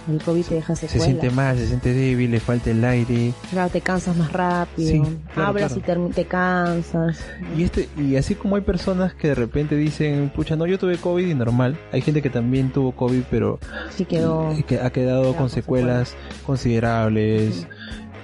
[0.10, 1.06] El COVID te deja Se secuelas.
[1.06, 3.34] siente mal, se siente débil, le falta el aire.
[3.52, 4.90] Claro, te cansas más rápido.
[4.90, 5.00] Sí,
[5.34, 6.08] claro, Hablas claro.
[6.08, 7.20] y te, te cansas.
[7.56, 10.98] Y este y así como hay personas que de repente dicen, pucha, no, yo tuve
[10.98, 11.78] COVID y normal.
[11.92, 13.60] Hay gente que también tuvo COVID, pero
[13.96, 14.56] Sí quedó.
[14.68, 17.68] que ha quedado con secuelas considerables.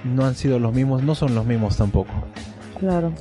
[0.04, 2.10] No han sido los mismos, no son los mismos tampoco.
[2.78, 3.12] Claro.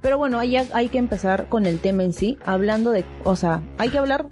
[0.00, 3.34] Pero bueno, ahí ya hay que empezar con el tema en sí, hablando de, o
[3.34, 4.26] sea, hay que hablar,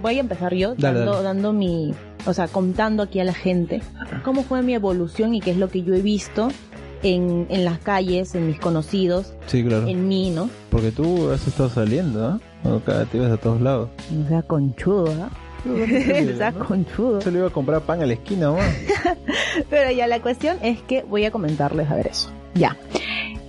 [0.00, 1.24] voy a empezar yo Dale, dando, dale.
[1.24, 3.82] dando mi, o sea, contando aquí a la gente
[4.24, 6.48] cómo fue mi evolución y qué es lo que yo he visto
[7.02, 9.86] en, en las calles, en mis conocidos, Sí, claro.
[9.86, 10.48] en mí, ¿no?
[10.70, 12.76] Porque tú has estado saliendo, ¿no?
[12.76, 13.90] O cada te ibas a todos lados.
[14.24, 15.30] O sea, conchudo, ¿ah?
[16.34, 17.20] O sea, conchudo.
[17.20, 18.56] Se le iba a comprar pan a la esquina, ¿no?
[19.70, 22.30] Pero ya la cuestión es que voy a comentarles a ver eso.
[22.54, 22.76] Ya.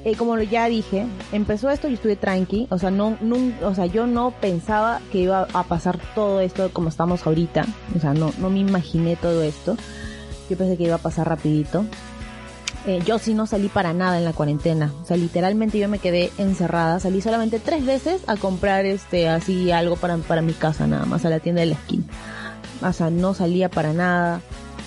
[0.08, 3.88] Eh, como ya dije, empezó esto y estuve tranqui, o sea, no, nun- o sea,
[3.88, 8.32] yo no pensaba que iba a pasar todo esto como estamos ahorita, o sea, no,
[8.38, 9.76] no me imaginé todo esto.
[10.50, 11.84] Yo pensé que iba a pasar rapidito.
[12.86, 16.00] Eh, yo sí no salí para nada en la cuarentena, o sea, literalmente yo me
[16.00, 20.88] quedé encerrada, salí solamente tres veces a comprar este así algo para, para mi casa
[20.88, 22.06] nada más, a la tienda de la esquina.
[22.82, 24.40] O sea, no salía para nada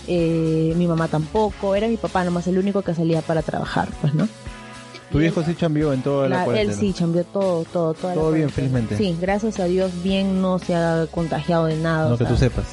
[0.09, 4.14] eh, mi mamá tampoco, era mi papá nomás el único que salía para trabajar, pues,
[4.14, 4.26] ¿no?
[5.12, 8.20] Tu viejo sí cambió en toda la, La- él sí cambió todo, todo, toda la
[8.20, 8.96] Todo bien, felizmente.
[8.96, 12.09] Sí, gracias a Dios, bien, no se ha contagiado de nada.
[12.09, 12.66] No o que sea, tú sepas.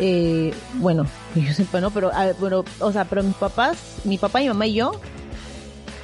[0.00, 1.90] eh, bueno, yo sepa, ¿no?
[1.90, 4.92] Pero, ah, pero, o sea, pero mis papás, mi papá, mi mamá y yo,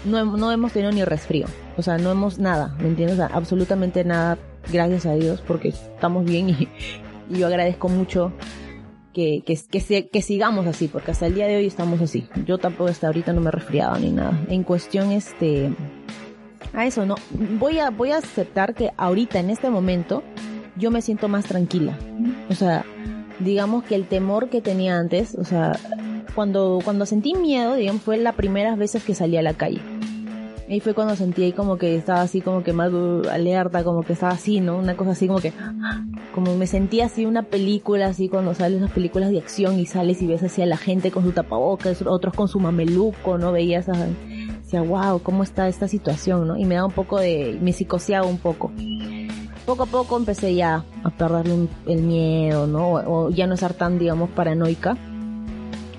[0.04, 1.46] no, no hemos tenido ni resfrío.
[1.76, 3.18] O sea, no hemos nada, ¿me entiendes?
[3.18, 4.38] O sea, absolutamente nada,
[4.72, 6.68] gracias a Dios, porque estamos bien y,
[7.34, 8.30] y yo agradezco mucho
[9.14, 12.26] que, que, que, que sigamos así, porque hasta el día de hoy estamos así.
[12.44, 14.38] Yo tampoco hasta ahorita no me he resfriado ni nada.
[14.48, 15.72] En cuestión, este,
[16.74, 17.14] a eso, no.
[17.58, 20.22] Voy a, voy a aceptar que ahorita, en este momento,
[20.76, 21.96] yo me siento más tranquila.
[22.50, 22.84] O sea,
[23.38, 25.78] digamos que el temor que tenía antes, o sea,
[26.34, 29.80] cuando, cuando sentí miedo, digamos, fue las primeras veces que salí a la calle.
[30.68, 32.90] Ahí fue cuando sentí ahí como que estaba así como que más
[33.30, 34.78] alerta, como que estaba así, ¿no?
[34.78, 35.52] Una cosa así como que,
[36.34, 40.22] como me sentía así una película, así cuando salen esas películas de acción y sales
[40.22, 43.52] y ves así a la gente con su tapabocas, otros con su mameluco, ¿no?
[43.52, 43.92] Veías, a,
[44.62, 46.56] decía, wow, ¿cómo está esta situación, no?
[46.56, 48.72] Y me da un poco de, me psicoseaba un poco.
[49.66, 52.94] Poco a poco empecé ya a perderle el miedo, ¿no?
[52.94, 54.96] O ya no estar tan, digamos, paranoica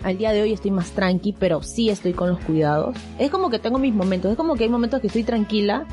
[0.06, 2.96] al día de hoy estoy más tranqui, pero sí estoy con los cuidados.
[3.18, 5.88] Es como que tengo mis momentos, es como que hay momentos que estoy tranquila,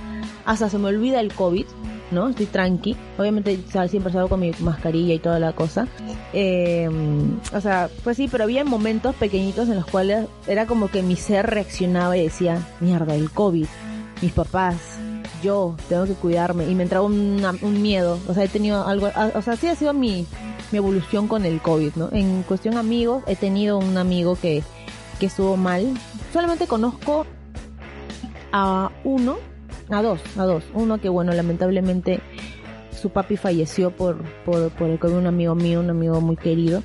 [0.44, 1.64] hasta se me olvida el COVID,
[2.10, 2.28] ¿no?
[2.28, 2.94] Estoy tranqui.
[3.16, 5.88] Obviamente siempre salgo con mi mascarilla y toda la cosa.
[6.34, 6.90] Eh,
[7.54, 11.16] o sea, pues sí, pero había momentos pequeñitos en los cuales era como que mi
[11.16, 13.66] ser reaccionaba y decía, mierda, el COVID,
[14.20, 14.76] mis papás,
[15.42, 18.18] yo tengo que cuidarme y me entraba un miedo.
[18.28, 20.26] O sea, he tenido algo, o sea, sí ha sido mi,
[20.72, 22.08] mi evolución con el COVID, ¿no?
[22.12, 24.62] En cuestión amigos, he tenido un amigo que,
[25.20, 25.86] que estuvo mal.
[26.32, 27.26] Solamente conozco
[28.52, 29.36] a uno,
[29.90, 30.64] a dos, a dos.
[30.74, 32.20] Uno que, bueno, lamentablemente
[33.00, 36.82] su papi falleció por, por, por el COVID, un amigo mío, un amigo muy querido.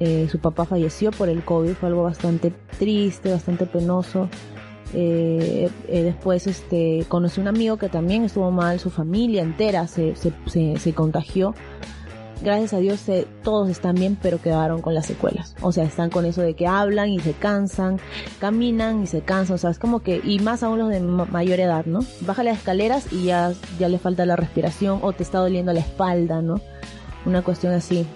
[0.00, 4.28] Eh, su papá falleció por el COVID, fue algo bastante triste, bastante penoso.
[4.94, 10.16] Eh, eh, después este, conocí un amigo que también estuvo mal, su familia entera se,
[10.16, 11.54] se, se, se contagió
[12.42, 15.54] gracias a Dios eh, todos están bien, pero quedaron con las secuelas.
[15.60, 18.00] O sea, están con eso de que hablan y se cansan,
[18.38, 19.54] caminan y se cansan.
[19.54, 22.00] O sea, es como que, y más aún los de mayor edad, ¿no?
[22.20, 25.80] Baja las escaleras y ya, ya le falta la respiración o te está doliendo la
[25.80, 26.60] espalda, ¿no?
[27.24, 28.06] Una cuestión así.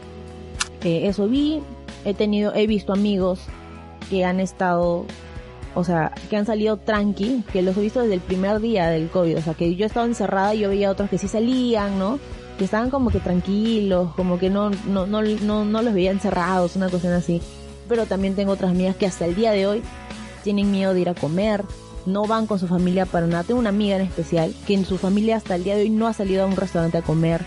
[0.82, 1.62] Eh, eso vi,
[2.04, 3.40] he tenido, he visto amigos
[4.10, 5.06] que han estado
[5.76, 9.10] o sea, que han salido tranqui, que los he visto desde el primer día del
[9.10, 12.18] COVID, o sea, que yo estaba encerrada y yo veía otros que sí salían, ¿no?
[12.56, 16.76] Que estaban como que tranquilos, como que no, no, no, no, no los veía encerrados,
[16.76, 17.40] una cuestión así.
[17.88, 19.82] Pero también tengo otras amigas que hasta el día de hoy
[20.42, 21.64] tienen miedo de ir a comer,
[22.06, 23.44] no van con su familia para nada.
[23.44, 26.06] Tengo una amiga en especial que en su familia hasta el día de hoy no
[26.06, 27.44] ha salido a un restaurante a comer.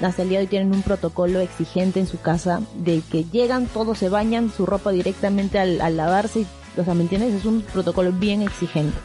[0.00, 3.66] Hasta el día de hoy tienen un protocolo exigente en su casa de que llegan,
[3.66, 6.44] todos se bañan, su ropa directamente al, lavarse.
[6.76, 7.34] O sea, ¿me entiendes?
[7.34, 8.96] Es un protocolo bien exigente,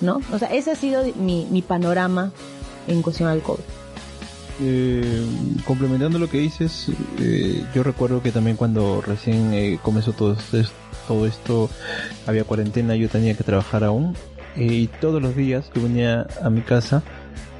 [0.00, 0.20] ¿no?
[0.32, 2.32] O sea, ese ha sido mi, mi panorama
[2.86, 3.79] en cuestión al COVID.
[4.62, 5.24] Eh,
[5.64, 10.70] complementando lo que dices, eh, yo recuerdo que también cuando recién eh, comenzó todo esto,
[11.08, 11.70] todo esto,
[12.26, 14.14] había cuarentena, yo tenía que trabajar aún,
[14.56, 17.02] eh, y todos los días que venía a mi casa,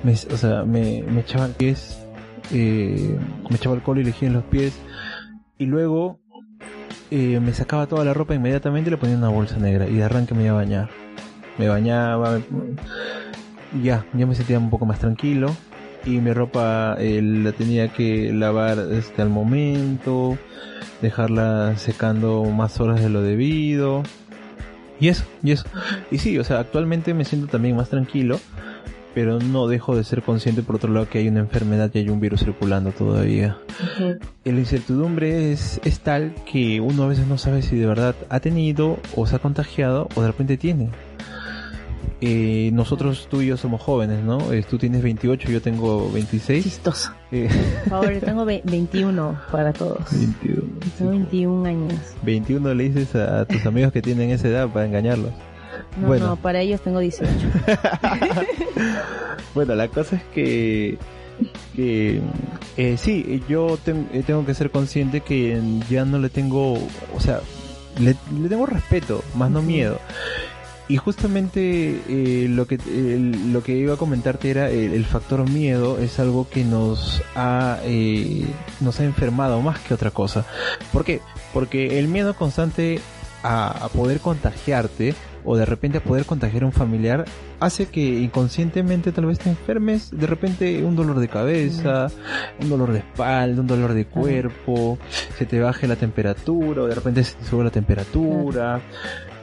[0.03, 1.99] me, o sea, me, me echaba el pies,
[2.51, 4.75] me echaba alcohol y le en los pies,
[5.57, 6.21] y luego
[7.11, 10.05] me sacaba toda la ropa inmediatamente y le ponía en una bolsa negra, y de
[10.05, 10.91] arranque me iba a bañar.
[11.57, 12.41] Me bañaba,
[13.83, 15.55] ya, ya me sentía un poco más tranquilo
[16.05, 20.39] y mi ropa eh, la tenía que lavar este al momento,
[21.03, 24.03] dejarla secando más horas de lo debido.
[24.99, 25.65] Y eso, y eso.
[26.11, 28.39] Y sí, o sea, actualmente me siento también más tranquilo,
[29.15, 32.09] pero no dejo de ser consciente por otro lado que hay una enfermedad y hay
[32.11, 33.57] un virus circulando todavía.
[34.45, 38.41] La incertidumbre es, es tal que uno a veces no sabe si de verdad ha
[38.41, 40.91] tenido o se ha contagiado o de repente tiene
[42.21, 44.53] eh, nosotros tú y yo somos jóvenes, ¿no?
[44.53, 46.65] Eh, tú tienes 28, yo tengo 26.
[46.65, 47.13] Chistoso.
[47.33, 47.49] Eh.
[47.85, 49.99] Por favor, yo tengo 21 para todos.
[50.13, 50.63] 21.
[50.99, 51.95] Tengo 21 años.
[52.23, 55.33] 21 le dices a, tus amigos que tienen esa edad para engañarlos.
[55.97, 56.27] No, bueno.
[56.29, 57.33] no, para ellos tengo 18.
[59.55, 60.99] bueno, la cosa es que
[61.75, 62.21] que
[62.77, 67.41] eh, sí, yo eh, tengo que ser consciente que ya no le tengo, o sea,
[67.99, 69.99] le, le tengo respeto, más no miedo.
[70.91, 76.19] Y justamente eh, lo que lo que iba a comentarte era el, factor miedo es
[76.19, 78.45] algo que nos ha eh,
[78.81, 80.45] nos ha enfermado más que otra cosa.
[80.93, 81.21] ¿Por qué?
[81.55, 83.01] Porque el miedo constante
[83.45, 87.25] a, poder contagiarte o de repente a poder contagiar a un familiar
[87.61, 92.09] hace que inconscientemente tal vez te enfermes de repente un dolor de cabeza,
[92.61, 94.99] un dolor de espalda, un dolor de cuerpo,
[95.39, 98.81] se te baje la temperatura o de repente se te sube la temperatura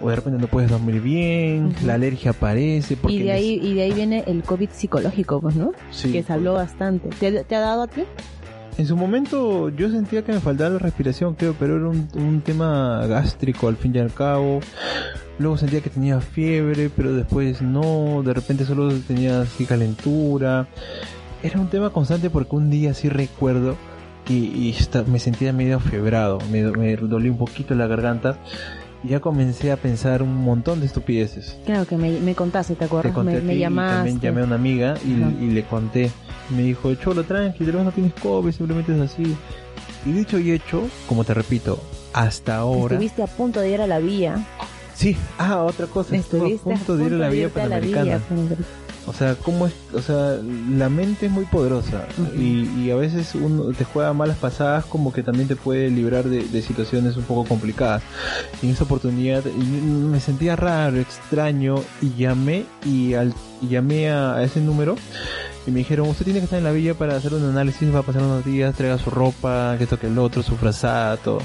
[0.02, 2.96] o de repente no puedes dormir bien, la alergia aparece.
[2.98, 5.72] Porque y de ahí y de ahí viene el COVID psicológico, pues, ¿no?
[5.92, 6.12] Sí.
[6.12, 7.10] Que se habló bastante.
[7.10, 8.04] ¿Te, ha dado a ti?
[8.78, 12.42] En su momento yo sentía que me faltaba la respiración, creo, pero era un, un
[12.42, 14.60] tema gástrico al fin y al cabo.
[15.40, 20.68] Luego sentía que tenía fiebre, pero después no, de repente solo tenía así calentura.
[21.44, 23.76] Era un tema constante porque un día sí recuerdo
[24.26, 24.76] que y
[25.08, 28.38] me sentía medio febrado, me, me dolía un poquito la garganta
[29.04, 31.58] ya comencé a pensar un montón de estupideces.
[31.66, 33.12] Claro que me, me contaste, ¿te acuerdas?
[33.12, 33.96] Te conté me, a ti me y llamaste.
[33.96, 36.12] también llamé a una amiga y, le conté.
[36.50, 39.36] Me dijo, Cholo, tranqui, tal vez no tienes COVID, simplemente es así.
[40.06, 41.80] Y dicho y hecho, como te repito,
[42.14, 42.96] hasta ahora...
[42.96, 44.46] Estuviste a punto de ir a la vía.
[44.94, 48.22] Sí, ah, otra cosa, estuve a Estuviste punto de ir a la vía a panamericana.
[49.08, 50.38] O sea, cómo es, o sea,
[50.70, 52.06] la mente es muy poderosa
[52.38, 56.26] y, y a veces uno te juega malas pasadas como que también te puede librar
[56.26, 58.04] de, de situaciones un poco complicadas.
[58.62, 64.36] Y en esa oportunidad me sentía raro, extraño y llamé y, al, y llamé a,
[64.36, 64.98] a ese número
[65.66, 68.00] y me dijeron, usted tiene que estar en la villa para hacer un análisis, va
[68.00, 71.40] a pasar unos días, traiga su ropa, que esto que el otro, su frazada, todo.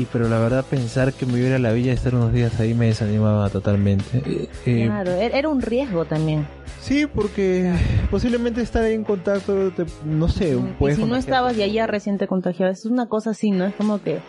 [0.00, 2.14] Y pero la verdad pensar que me iba a ir a la villa y estar
[2.14, 4.22] unos días ahí me desanimaba totalmente.
[4.24, 6.46] Eh, eh, Claro, era era un riesgo también.
[6.80, 7.70] Sí, porque
[8.10, 11.86] posiblemente estar ahí en contacto, te- no sé, y puedes si no estabas y allá
[11.86, 13.66] recién te contagiabas, es una cosa así, ¿no?
[13.66, 14.20] Es como que,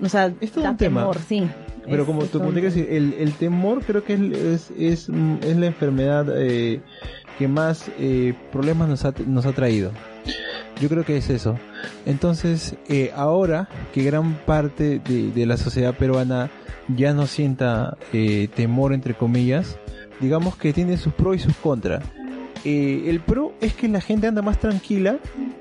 [0.00, 1.00] o sea, Es todo da un tema.
[1.00, 1.48] temor, sí.
[1.84, 5.08] Pero Es- como, es te decir, el, el temor creo que es, es, es,
[5.42, 6.80] es la enfermedad eh,
[7.38, 9.90] que más eh, problemas nos ha, nos ha traído.
[10.80, 11.58] Yo creo que es eso.
[12.06, 16.50] Entonces, eh, ahora que gran parte de, la sociedad peruana
[16.88, 19.78] ya no sienta eh, temor, entre comillas,
[20.20, 22.04] digamos que tiene sus pros y sus contras.
[22.64, 25.18] Eh, el pro es que la gente anda más tranquila,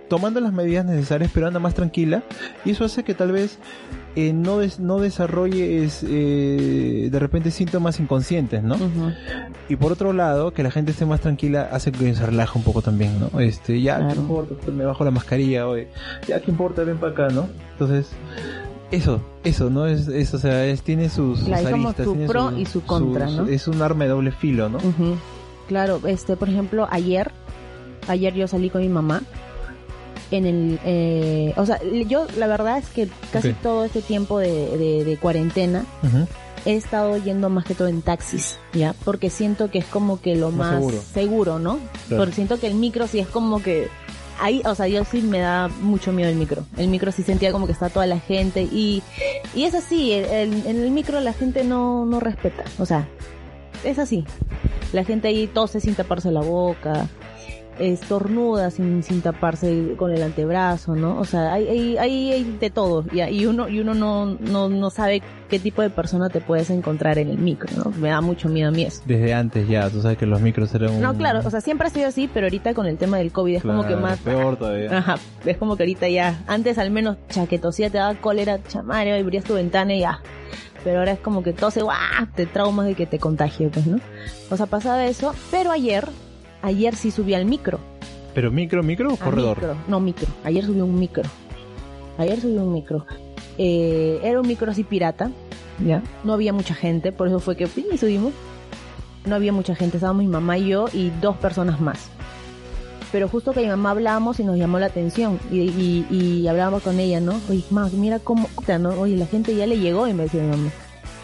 [0.10, 2.24] tomando las medidas necesarias, pero anda más tranquila,
[2.66, 3.60] y eso hace que tal vez
[4.16, 8.78] eh, no, des- no desarrolles eh, de repente síntomas inconscientes, ¿no?
[9.70, 12.64] Y por otro lado, que la gente esté más tranquila hace que se relaje un
[12.64, 13.40] poco también, ¿no?
[13.40, 14.14] Este, ya, Claro.
[14.14, 14.56] ¿qué importa?
[14.64, 15.88] Pues me bajo la mascarilla hoy.
[16.28, 16.84] Ya, ¿qué importa?
[16.84, 17.48] Ven para acá, ¿no?
[17.74, 18.10] Entonces,
[18.90, 19.86] eso, eso, ¿no?
[19.86, 23.46] Es, es o sea, es, tiene sus, Claro, aristas, tiene pro y su contra, ¿no?
[23.48, 24.80] Es un arma de doble filo, ¿no?
[25.68, 27.32] Claro, este, por ejemplo, ayer,
[28.08, 29.22] ayer yo salí con mi mamá
[30.32, 34.78] en el, eh, o sea, yo la verdad es que casi todo este tiempo de,
[34.78, 35.86] de- de cuarentena
[36.66, 38.94] he estado yendo más que todo en taxis, ¿ya?
[39.06, 40.98] Porque siento que es como que lo Más más, seguro.
[41.14, 41.60] seguro.
[41.60, 41.80] ¿no?
[42.08, 42.24] Claro.
[42.24, 43.88] Porque siento que el micro sí es como que
[44.42, 46.66] ahí, o sea, yo sí me da mucho miedo el micro.
[46.78, 49.02] El micro sí sentía como que está toda la gente y,
[49.56, 53.08] y es así, el- el- en el micro la gente no, no respeta, o sea,
[53.84, 54.26] es así.
[54.94, 57.08] La gente ahí tose sin taparse la boca,
[57.80, 61.20] estornuda sin, sin taparse con el antebrazo, ¿no?
[61.20, 64.70] O sea, hay, hay, hay, hay de todo y, y uno, y uno no, no,
[64.70, 67.92] no sabe qué tipo de persona te puedes encontrar en el micro, ¿no?
[68.00, 69.02] Me da mucho miedo a mí eso.
[69.06, 71.02] Desde antes ya, tú sabes que los micros eran un...
[71.02, 73.58] No, claro, o sea, siempre ha sido así, pero ahorita con el tema del COVID
[73.58, 74.20] es como que más...
[74.20, 74.98] Peor todavía.
[74.98, 79.20] Ajá, es como que ahorita ya, antes al menos chaquetosía te daba cólera, chamario, y
[79.20, 80.22] abrías tu ventana y ya.
[80.88, 81.98] Pero ahora es como que tose, ¡guau!
[82.34, 84.00] te traumas de que te contagie, pues, ¿no?
[84.50, 86.08] O sea, pasaba eso, pero ayer,
[86.62, 87.78] ayer sí subí al micro.
[88.34, 89.58] Pero micro, micro o a corredor.
[89.58, 89.76] micro.
[89.90, 90.28] No, micro.
[90.46, 91.24] Ayer subí un micro.
[92.18, 93.06] Ayer subí un micro.
[93.58, 95.30] Eh, era un micro así pirata,
[95.86, 96.02] Ya.
[96.24, 98.32] no había mucha gente, por eso fue que y subimos.
[99.26, 102.10] No había mucha gente, estábamos mi mamá y yo y dos personas más.
[103.12, 106.84] Pero justo que mi mamá hablábamos y nos llamó la atención y, y, y hablábamos
[106.84, 107.40] con ella, ¿no?
[107.50, 108.50] Oye, mamá, mira cómo.
[109.00, 110.70] Oye, la gente ya le llegó y me decía mi mamá.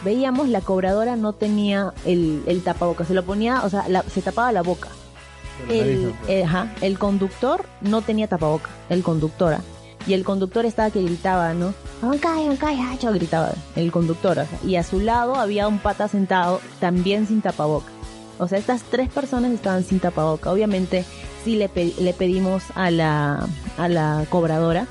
[0.06, 4.22] Veíamos la cobradora no tenía el, el tapabocas, se lo ponía, o sea, la- se
[4.22, 4.90] tapaba la boca.
[5.70, 9.62] El, eh, ajá, el conductor no tenía tapaboca, el conductora.
[10.06, 11.74] Y el conductor estaba que gritaba, ¿no?
[12.02, 14.32] Bancay, bancay, hacho", gritaba el conductor.
[14.40, 17.88] o sea, y a su lado había un pata sentado también sin tapaboca.
[18.40, 20.52] O sea, estas tres personas estaban sin tapaboca.
[20.52, 21.06] Obviamente,
[21.44, 24.88] sí le, pe- le pedimos a la, a la cobradora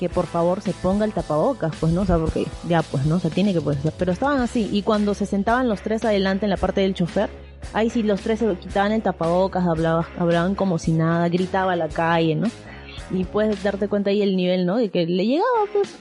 [0.00, 2.00] que por favor se ponga el tapabocas, pues, ¿no?
[2.00, 3.16] O sea, porque ya, pues, ¿no?
[3.16, 3.92] O sea, tiene que ser.
[3.96, 4.68] Pero estaban así.
[4.72, 7.30] Y cuando se sentaban los tres adelante en la parte del chofer,
[7.72, 11.76] ahí sí los tres se quitaban el tapabocas, hablaban, hablaban como si nada, gritaba a
[11.76, 12.48] la calle, ¿no?
[13.12, 14.76] Y puedes darte cuenta ahí el nivel, ¿no?
[14.78, 15.94] De que le llegaba, pues,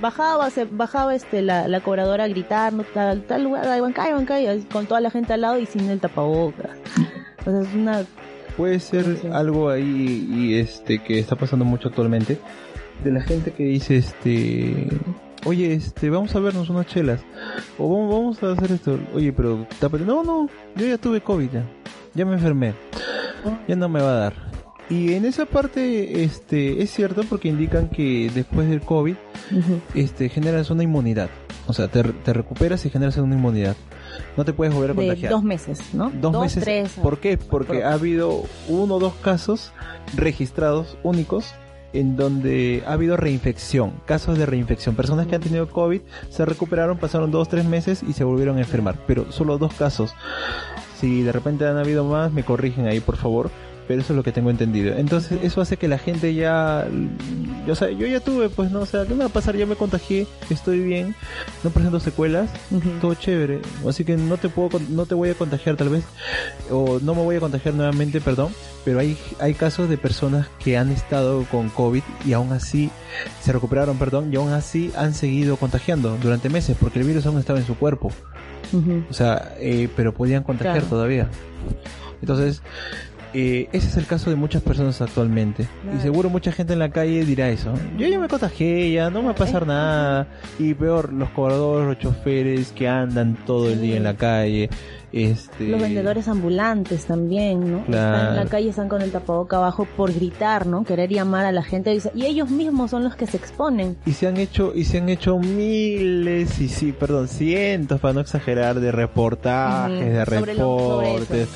[0.00, 2.72] bajaba, se bajaba este la, la cobradora a gritar.
[2.92, 5.88] Tal, tal lugar, ahí bancay, bancay, así, con toda la gente al lado y sin
[5.90, 6.70] el tapabocas.
[7.46, 8.04] O sea, es una
[8.56, 9.28] Puede ser Sí.
[9.32, 12.38] algo ahí y este que está pasando mucho actualmente
[13.02, 14.86] de la gente que dice este
[15.44, 17.20] oye este vamos a vernos unas chelas
[17.78, 21.48] o vamos, vamos a hacer esto oye pero tápate no no yo ya tuve covid
[21.52, 21.64] ya,
[22.14, 22.74] ya me enfermé
[23.66, 24.34] ya no me va a dar
[24.88, 29.16] y en esa parte este es cierto porque indican que después del covid
[29.50, 31.28] ujú, este generas una inmunidad
[31.66, 33.74] o sea te, te recuperas y generas una inmunidad
[34.36, 36.10] no te puedes volver a de contagiar dos meses, ¿no?
[36.10, 36.62] Dos, meses.
[36.64, 36.92] tres.
[37.02, 37.38] ¿Por qué?
[37.38, 39.72] Porque Por- ha habido uno o dos casos
[40.16, 41.54] registrados únicos
[41.92, 44.96] en donde ha habido reinfección, casos de reinfección.
[44.96, 48.60] Personas que han tenido COVID se recuperaron, pasaron dos, tres meses y se volvieron a
[48.60, 48.96] enfermar.
[49.06, 50.12] Pero solo dos casos.
[51.00, 53.50] Si de repente han habido más, me corrigen ahí, por favor.
[53.86, 54.96] Pero eso es lo que tengo entendido.
[54.96, 56.86] Entonces, eso hace que la gente ya,
[57.68, 59.56] o sea, yo ya tuve, pues, no, o sea, ¿qué me va a pasar?
[59.56, 61.14] Ya me contagié, estoy bien,
[61.62, 62.50] no presento secuelas,
[63.00, 63.60] todo chévere.
[63.88, 66.04] Así que no te puedo, no te voy a contagiar tal vez,
[66.70, 68.52] o no me voy a contagiar nuevamente, perdón.
[68.84, 72.90] Pero hay, hay casos de personas que han estado con COVID y aún así
[73.42, 77.38] se recuperaron, perdón, y aún así han seguido contagiando durante meses porque el virus aún
[77.38, 78.10] estaba en su cuerpo.
[79.08, 80.88] O sea, eh, pero podían contagiar Claro.
[80.88, 81.28] todavía.
[82.20, 82.60] Entonces,
[83.34, 85.66] eh, ese es el caso de muchas personas actualmente.
[85.82, 85.98] Claro.
[85.98, 87.74] Y seguro mucha gente en la calle dirá eso.
[87.98, 90.28] Yo ya me contagié, ya no me va a pasar nada.
[90.58, 94.70] Y peor, los cobradores, los choferes que andan todo el día en la calle.
[95.16, 97.84] Este, Los vendedores ambulantes también, ¿no?
[97.84, 98.16] Claro.
[98.16, 100.82] Están en la calle, están con el tapaboca abajo por gritar, ¿no?
[100.82, 101.96] Querer llamar a la gente.
[102.16, 103.96] Y ellos mismos son los que se exponen.
[104.06, 108.20] Y se han hecho, y se han hecho miles, y sí, perdón, cientos, para no
[108.20, 111.48] exagerar, de reportajes, de Sobre lo- sobre reportes,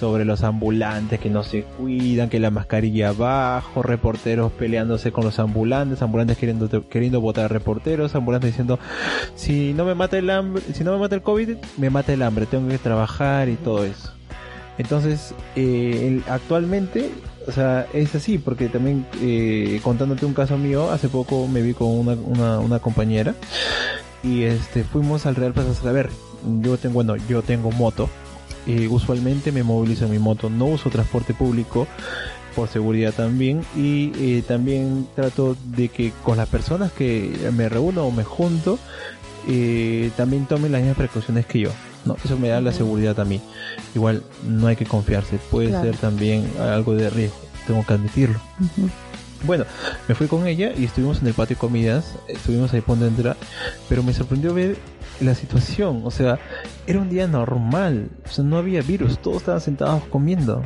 [0.00, 5.38] sobre, los ambulantes que no se cuidan, que la mascarilla abajo, reporteros peleándose con los
[5.38, 8.80] ambulantes, ambulantes queriendo, queriendo votar a reporteros, ambulantes diciendo,
[9.36, 12.22] si no me mata el hambre, si no me mata el COVID, me mata el
[12.22, 13.03] hambre, tengo que trabajar
[13.48, 14.12] y todo eso.
[14.78, 17.10] Entonces, eh, actualmente,
[17.46, 21.74] o sea, es así, porque también eh, contándote un caso mío, hace poco me vi
[21.74, 23.34] con una, una, una compañera
[24.22, 26.12] y este fuimos al Real Plaza Salaberry.
[26.60, 28.08] Yo tengo, bueno, yo tengo moto
[28.66, 31.86] y usualmente me movilizo en mi moto, no uso transporte público
[32.54, 38.04] por seguridad también y eh, también trato de que con las personas que me reúno
[38.04, 38.78] o me junto
[39.48, 41.70] eh, también tomen las mismas precauciones que yo.
[42.04, 43.40] No, eso me da la seguridad a mí.
[43.94, 45.84] Igual no hay que confiarse, puede Claro.
[45.84, 47.36] ser también algo de riesgo,
[47.66, 48.38] tengo que admitirlo.
[49.44, 49.64] Bueno,
[50.08, 53.36] me fui con ella y estuvimos en el patio de comidas, estuvimos ahí por entrar,
[53.88, 54.76] pero me sorprendió ver
[55.20, 56.38] la situación, o sea,
[56.86, 60.62] era un día normal, o sea, no había virus, todos estaban sentados comiendo,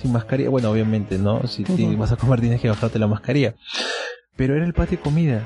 [0.00, 1.46] sin mascarilla, bueno, obviamente, ¿no?
[1.46, 1.64] Si
[1.96, 3.54] vas a comer tienes que bajarte la mascarilla,
[4.36, 5.42] pero era el patio de comidas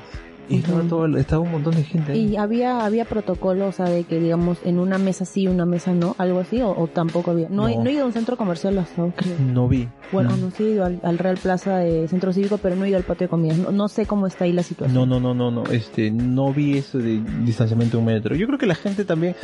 [0.49, 2.28] y estaba todo, estaba un montón de gente ahí.
[2.32, 5.92] Y había había protocolo, o sea, de que digamos en una mesa sí, una mesa
[5.92, 7.49] no, algo así, o, o tampoco había.
[7.49, 7.84] No, he- No.
[7.84, 9.34] no he ido a un centro comercial hasta creo.
[9.53, 9.88] No vi.
[10.12, 10.36] Bueno, no.
[10.36, 12.97] no sí he ido al, al Real Plaza de Centro Cívico, pero no he ido
[12.99, 13.59] al patio de comidas.
[13.59, 14.94] No, no sé cómo está ahí la situación.
[14.94, 18.34] No, no, no, no, no, este, no vi eso de distanciamiento de un metro.
[18.36, 19.34] Yo creo que la gente también,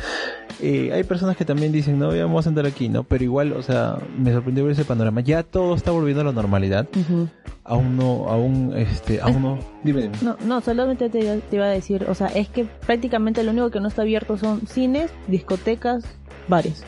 [0.61, 3.05] eh, hay personas que también dicen, no, ya vamos a sentar aquí, ¿no?
[3.05, 5.21] Pero igual, o sea, me sorprendió ver ese panorama.
[5.21, 6.89] Ya todo está volviendo a la normalidad.
[6.97, 7.29] Ujú.
[7.65, 9.59] Aún no, aún, este, aún no.
[9.85, 10.17] Dime, dime.
[10.23, 13.53] No, no, solamente te, iba- te iba a decir, o sea, es que prácticamente lo
[13.53, 16.05] único que no está abierto son cines, discotecas,
[16.49, 16.83] bares,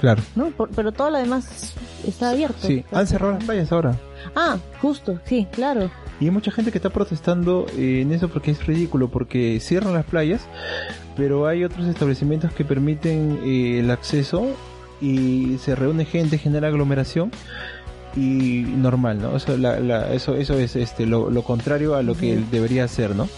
[0.00, 0.22] Claro.
[0.34, 0.46] ¿no?
[0.50, 1.74] Por- pero todo lo demás
[2.06, 2.66] está abierto.
[2.66, 3.94] Sí, han cerrado las playas ahora.
[4.34, 5.90] Ah, justo, sí, claro.
[6.18, 9.92] Y hay mucha gente que está protestando eh, en eso porque es ridículo, porque cierran
[9.92, 10.46] las playas,
[11.14, 14.46] pero hay otros establecimientos que permiten eh, el acceso
[14.98, 17.30] y se reúne gente, genera aglomeración
[18.16, 19.36] y normal, ¿no?
[19.36, 23.14] Eso, la- la- eso, eso es este lo, lo contrario a lo que debería ser,
[23.14, 23.28] ¿no?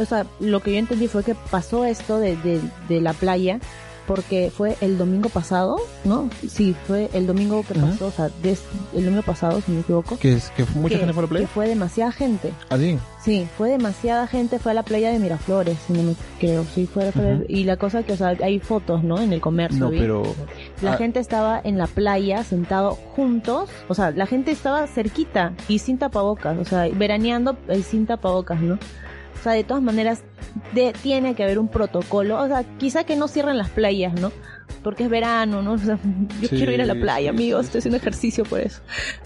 [0.00, 3.58] O sea, lo que yo entendí fue que pasó esto de, de, de la playa
[4.06, 5.76] porque fue el domingo pasado,
[6.06, 6.30] ¿no?
[6.48, 8.62] Sí, fue el domingo que pasó, o sea, des-
[8.96, 10.18] el domingo pasado, si no me equivoco.
[10.18, 11.48] Que es que mucha que- gente fue a la Que playa.
[11.48, 12.52] fue demasiada gente.
[12.70, 12.98] Así.
[13.22, 16.86] Sí, fue demasiada gente, fue a la playa de Miraflores, si no me creo, sí,
[16.86, 17.42] fue a la playa-.
[17.48, 19.20] Y la cosa que, o sea, hay fotos, ¿no?
[19.20, 19.78] En el comercio.
[19.80, 19.98] No, vi.
[19.98, 20.22] pero
[20.80, 25.52] La ah, gente estaba en la playa, sentado juntos, o sea, la gente estaba cerquita
[25.66, 28.78] y sin tapabocas, o sea, veraneando eh, sin tapabocas, ¿no?
[29.38, 30.22] O sea, de todas maneras,
[30.74, 34.32] de, tiene que haber un protocolo, o sea, quizá que no cierren las playas, ¿no?
[34.82, 35.72] Porque es verano, ¿no?
[35.78, 35.98] O sea,
[36.40, 38.80] yo Sí, quiero ir a la playa, sí, amigos, sí, estoy haciendo ejercicio por eso.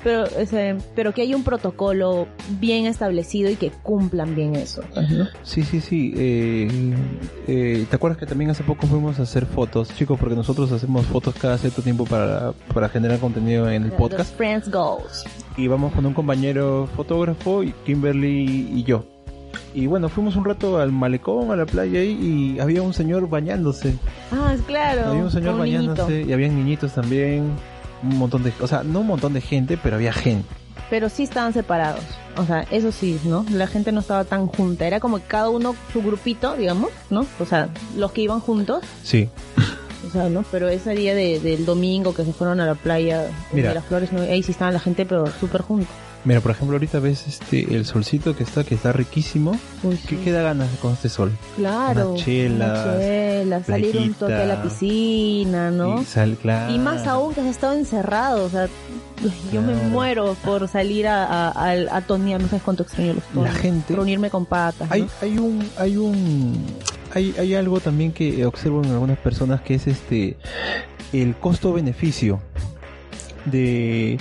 [0.04, 2.28] Pero, ese, pero que haya un protocolo
[2.60, 5.26] bien establecido y que cumplan bien eso, pues, ¿no?
[5.42, 6.12] Sí, sí, sí.
[6.16, 6.94] Eh,
[7.48, 10.18] eh, ¿Te acuerdas que también hace poco fuimos a hacer fotos, chicos?
[10.18, 14.36] Porque nosotros hacemos fotos cada cierto tiempo para, para generar contenido en el podcast.
[14.36, 15.24] Friends Goals.
[15.56, 19.11] Y vamos con un compañero fotógrafo, y Kimberly y yo.
[19.74, 23.28] Y bueno, fuimos un rato al malecón, a la playa ahí, y había un señor
[23.28, 23.94] bañándose.
[24.30, 25.06] Ah, claro.
[25.10, 25.80] había un señor niñito.
[26.06, 27.50] bañándose, y habían niñitos también.
[28.02, 30.46] Un montón de, o sea, no un montón de gente, pero había gente.
[30.90, 32.02] pero sí estaban separados.
[32.36, 33.46] O sea, eso sí, ¿no?
[33.50, 34.86] La gente no estaba tan junta.
[34.86, 37.24] Era como que cada uno su grupito, digamos, ¿no?
[37.40, 38.82] O sea, los que iban juntos.
[39.02, 39.28] Sí.
[40.06, 40.44] O sea, ¿no?
[40.50, 43.68] Pero ese día de- del domingo que se fueron a la playa Mira.
[43.70, 44.20] de las flores, ¿no?
[44.22, 45.88] ahí sí estaba la gente, pero súper juntos.
[46.24, 49.58] Mira, por ejemplo, ahorita ves este el solcito que está, que está riquísimo.
[49.82, 50.22] Uy, ¿Qué sí.
[50.22, 51.32] queda ganas con este sol?
[51.56, 52.10] Claro.
[52.10, 56.00] Unas chelas, unas chelas, salir un toque a la piscina, ¿no?
[56.00, 56.72] Y sal, claro.
[56.72, 58.68] Y más aún que se estado encerrado, o sea,
[59.52, 63.24] yo me muero por salir a, a, a, a tonear, no sabes cuánto extraño los
[63.24, 63.52] tonos.
[63.52, 64.94] La gente- Reunirme con patas, ¿no?
[64.94, 66.64] Hay, hay un, hay un,
[67.14, 70.36] hay, hay algo también que observo en algunas personas que es este,
[71.12, 72.40] el costo-beneficio
[73.44, 74.18] de,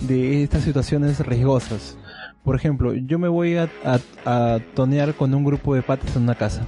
[0.00, 1.96] de estas situaciones riesgosas.
[2.44, 6.22] Por ejemplo, yo me voy a, a, a tonear con un grupo de patas en
[6.22, 6.66] una casa.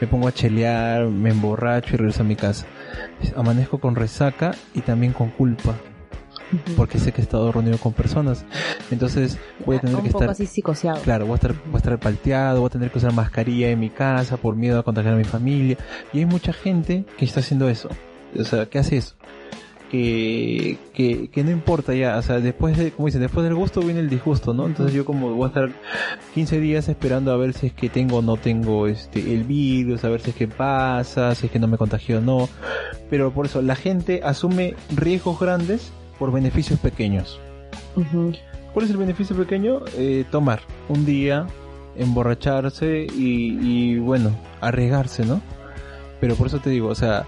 [0.00, 2.66] Me pongo a chelear, me emborracho y regreso a mi casa.
[3.36, 5.76] Amanezco con resaca y también con culpa.
[6.76, 8.44] Porque sé que he estado reunido con personas.
[8.90, 10.32] Entonces voy a tener un que poco estar...
[10.32, 11.00] así psicoseado.
[11.02, 13.78] Claro, voy a estar, voy a estar palteado, voy a tener que usar mascarilla en
[13.78, 15.78] mi casa por miedo a contagiar a mi familia.
[16.12, 17.88] Y hay mucha gente que está haciendo eso.
[18.36, 19.14] O sea, que hace eso.
[19.92, 23.82] Que, que, que no importa ya, o sea, después de, como dicen, después del gusto
[23.82, 24.64] viene el disgusto, ¿no?
[24.64, 25.70] Entonces yo como voy a estar
[26.32, 30.02] 15 días esperando a ver si es que tengo o no tengo este, el virus,
[30.04, 32.48] a ver si es que pasa, si es que no me contagio o no.
[33.10, 37.38] Pero por eso, la gente asume riesgos grandes por beneficios pequeños.
[38.72, 39.80] ¿Cuál es el beneficio pequeño?
[39.98, 41.46] Eh, tomar un día,
[41.96, 44.30] emborracharse y, y, bueno,
[44.62, 45.42] arriesgarse, ¿no?
[46.18, 47.26] Pero por eso te digo, o sea,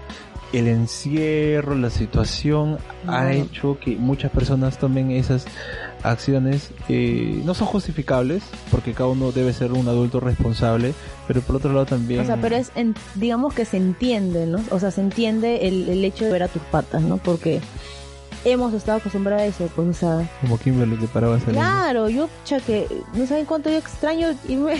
[0.57, 2.77] el encierro, la situación
[3.07, 5.45] ha hecho que muchas personas tomen esas
[6.03, 10.93] acciones, eh, no son justificables, porque cada uno debe ser un adulto responsable,
[11.27, 12.21] pero por otro lado también...
[12.21, 14.59] O sea, pero es, en- digamos que se entiende, ¿no?
[14.71, 17.17] O sea, se entiende el, el hecho de ver a tus patas, ¿no?
[17.17, 17.59] Porque
[18.43, 21.55] hemos estado acostumbrados a eso, pues, o sea, Como Kimberly te paraba salir.
[21.55, 24.75] claro, yo, cha, que no saben cuánto yo extraño irme,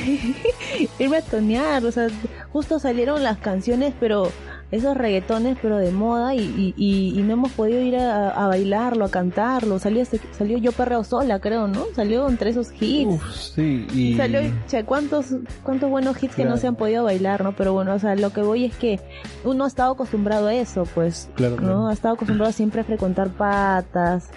[1.00, 2.08] irme a tonear, o sea,
[2.54, 4.32] justo salieron las canciones, pero
[4.76, 8.48] esos reggaetones, pero de moda, y, y, y- y no hemos podido ir a, a
[8.48, 11.86] bailarlo, a cantarlo, salió, ese- salió Yo Perreo Sola, creo, ¿no?
[11.96, 13.08] Salió entre esos hits.
[13.14, 14.16] Uf, sí, y...
[14.18, 15.28] Salió, che, ¿cuántos,
[15.64, 17.56] cuántos buenos hits que no se han podido bailar, ¿no?
[17.56, 19.00] Pero bueno, o sea, lo que voy es que
[19.44, 21.74] uno ha estado acostumbrado a eso, pues, Claro, claro.
[21.76, 21.88] ¿no?
[21.90, 24.30] Ha estado acostumbrado siempre a frecuentar patas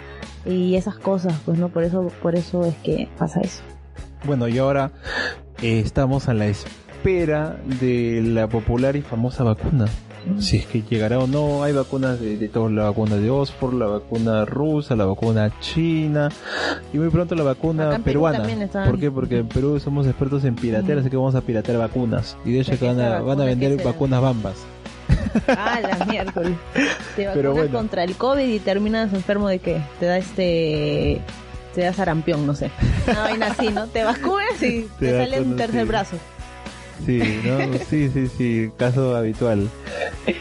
[0.47, 1.69] y esas cosas, pues, ¿no?
[1.69, 3.63] Por eso, por eso es que pasa eso.
[4.25, 4.91] Bueno, y ahora
[5.63, 9.87] eh, estamos a la espera de la popular y famosa vacuna.
[10.39, 13.75] Si es que llegará o no, hay vacunas de, de todo, la vacuna de Oxford,
[13.75, 16.29] la vacuna rusa, la vacuna china
[16.93, 18.43] y muy pronto la vacuna peruana.
[18.85, 19.11] ¿Por qué?
[19.11, 21.01] Porque en Perú somos expertos en piratear, Mm.
[21.01, 22.37] así que vamos a piratear vacunas.
[22.45, 24.57] Y de hecho ¿De que van a, van a vender vacunas bambas.
[25.49, 26.53] Ah, la miércoles.
[27.17, 27.73] Te vacunas Pero bueno.
[27.73, 29.81] contra el COVID y terminas enfermo de qué?
[30.01, 31.21] Te da este...
[31.75, 32.71] Te da sarampión, no sé.
[33.09, 33.87] Una vaina así, ¿no?
[33.87, 35.89] Te vacunas y te, Te sale un tercer sí.
[35.89, 36.17] brazo.
[37.07, 37.59] Sí, ¿no?
[37.89, 39.69] sí, sí, sí, caso habitual.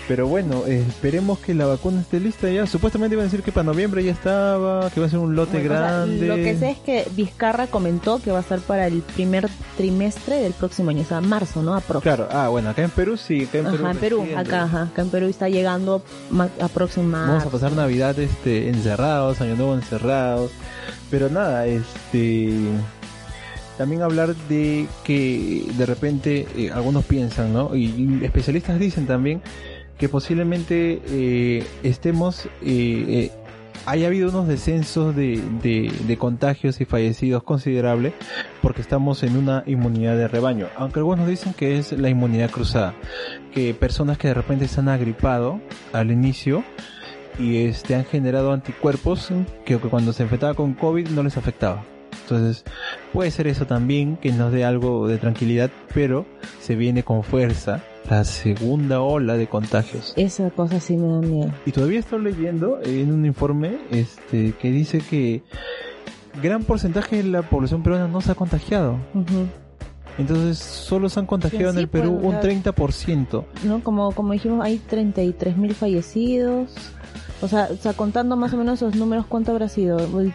[0.07, 2.65] Pero bueno, esperemos que la vacuna esté lista ya.
[2.67, 5.59] Supuestamente iban a decir que para noviembre ya estaba, que va a ser un lote
[5.59, 6.27] Bueno, o sea, grande.
[6.27, 9.47] lo que sé es que Vizcarra comentó que va a estar para el primer
[9.77, 11.73] trimestre del próximo año, o sea, marzo, ¿no?
[11.73, 12.03] Aprox.
[12.03, 13.77] Claro, ah, bueno, acá en Perú sí, acá en Perú.
[13.83, 17.27] Ajá, en Perú, recién, acá, ajá, acá en Perú está llegando ma- aproximado.
[17.27, 20.51] Vamos a pasar Navidad este, encerrados, Año Nuevo encerrados.
[21.09, 22.49] Pero nada, este.
[23.77, 27.75] También hablar de que de repente eh, algunos piensan, ¿no?
[27.75, 29.41] Y, especialistas dicen también
[29.97, 32.45] que posiblemente eh, estemos.
[32.45, 33.31] eh, eh,
[33.85, 38.11] haya habido unos descensos de, de, de contagios y fallecidos considerable
[38.61, 40.67] porque estamos en una inmunidad de rebaño.
[40.75, 42.93] Aunque algunos dicen que es la inmunidad cruzada.
[43.53, 45.61] Que personas que de repente se han agripado
[45.93, 46.65] al inicio
[47.39, 49.29] y este han generado anticuerpos
[49.65, 51.85] que, cuando se infectaba con COVID no les afectaba.
[52.29, 52.65] Entonces,
[53.13, 56.25] puede ser eso también que nos dé algo de tranquilidad, pero
[56.61, 60.13] se viene con fuerza la segunda ola de contagios.
[60.17, 61.53] Esa cosa sí me da miedo.
[61.65, 65.43] Y todavía estoy leyendo en un informe este que dice que
[66.41, 68.97] gran porcentaje de la población peruana no se ha contagiado.
[70.17, 73.45] Entonces, solo se han contagiado en el Perú un la- 30%.
[73.63, 73.81] ¿No?
[73.83, 76.71] Como, como dijimos, hay 33 mil fallecidos.
[77.41, 79.99] O sea, o sea, contando más o menos esos números, ¿cuánto habrá sido?
[80.19, 80.33] ¿El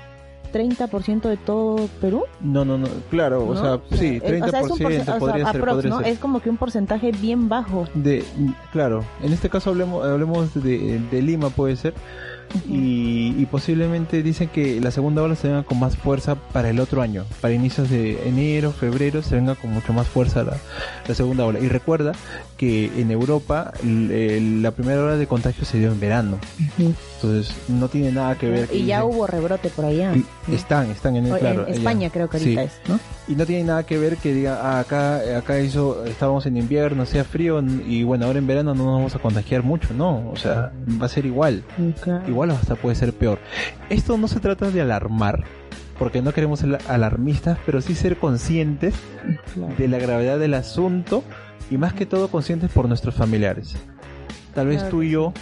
[0.53, 2.25] 30% de todo Perú?
[2.41, 5.47] No, no, no, claro, o sea, sí, eh, 30% o sea, es un porcentaje, podría
[5.47, 5.99] ser, aprox, podría ¿no?
[5.99, 6.09] ser.
[6.09, 7.87] Es como que un porcentaje bien bajo.
[7.95, 8.25] De,
[8.73, 11.95] claro, en este caso hablemos, hablemos de, de Lima puede ser
[12.69, 16.81] y, y posiblemente dicen que la segunda ola se venga con más fuerza para el
[16.81, 20.57] otro año, para inicios de enero, febrero se venga con mucho más fuerza la,
[21.07, 21.59] la segunda ola.
[21.61, 22.13] Y recuerda
[22.57, 26.39] que en Europa la primera ola de contagio se dio en verano,
[26.79, 28.69] entonces no tiene nada que ver.
[28.69, 30.13] que Y ya dicen- hubo rebrote por allá.
[30.15, 30.25] y.
[30.55, 31.61] Están, están en el claro.
[31.63, 31.75] en allá.
[31.75, 32.69] España creo que ahorita Sí.
[32.69, 33.01] es, ¿no?
[33.29, 37.05] Y no tiene nada que ver que diga, ah, acá, acá hizo, estábamos en invierno,
[37.05, 40.35] hacía frío y bueno, ahora en verano no nos vamos a contagiar mucho, no, o
[40.37, 41.63] sea, va a ser igual,
[42.27, 43.39] igual o hasta puede ser peor.
[43.91, 45.45] Esto no se trata de alarmar,
[46.01, 48.95] porque no queremos ser alarmistas, pero sí ser conscientes
[49.55, 49.73] Claro.
[49.79, 51.23] de la gravedad del asunto
[51.71, 53.77] y más que todo conscientes por nuestros familiares.
[54.53, 55.33] Tal vez Claro tú y yo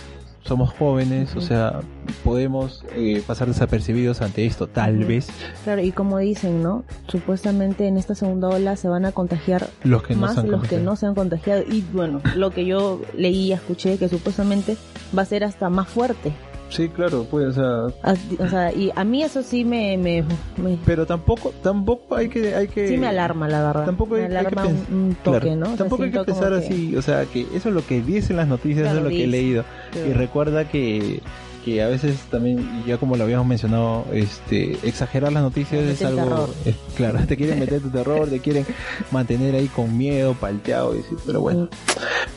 [0.43, 1.81] somos jóvenes, o sea,
[2.25, 5.29] podemos eh, pasar desapercibidos ante esto, tal vez
[5.65, 6.85] Claro, y como dicen, ¿no?
[7.09, 10.79] Supuestamente en esta segunda ola se van a contagiar los que no más los que
[10.79, 11.63] no se han contagiado.
[11.63, 14.77] Y bueno, lo que yo leí y escuché que supuestamente
[15.17, 16.33] va a ser hasta más fuerte.
[16.71, 17.53] Sí, claro, pues, o
[17.91, 17.95] sea...
[18.03, 19.97] Ah, O sea, y a mí eso sí me...
[19.99, 20.23] me,
[20.57, 22.89] me- Pero tampoco, tampoco hay que, hay que...
[22.89, 23.85] sí me alarma, la verdad.
[23.87, 24.57] Tampoco hay, que
[24.95, 25.67] un, toque, claro, ¿no?
[25.67, 28.01] O sea, tampoco hay que pensar que- así, o sea, que eso es lo que
[28.01, 29.65] dicen las noticias, Claro, eso es lo que he leído.
[29.93, 29.99] Sí.
[30.09, 31.21] Y recuerda que,
[31.65, 36.49] que a veces también, ya como lo habíamos mencionado, este, exagerar las noticias es algo,
[36.65, 38.65] es- claro, te quieren meter tu terror, te quieren
[39.11, 41.69] mantener ahí con miedo, palteado, y pero bueno.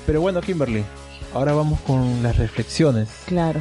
[0.08, 0.84] Pero bueno, Kimberly,
[1.34, 3.10] ahora vamos con las reflexiones.
[3.28, 3.60] Claro.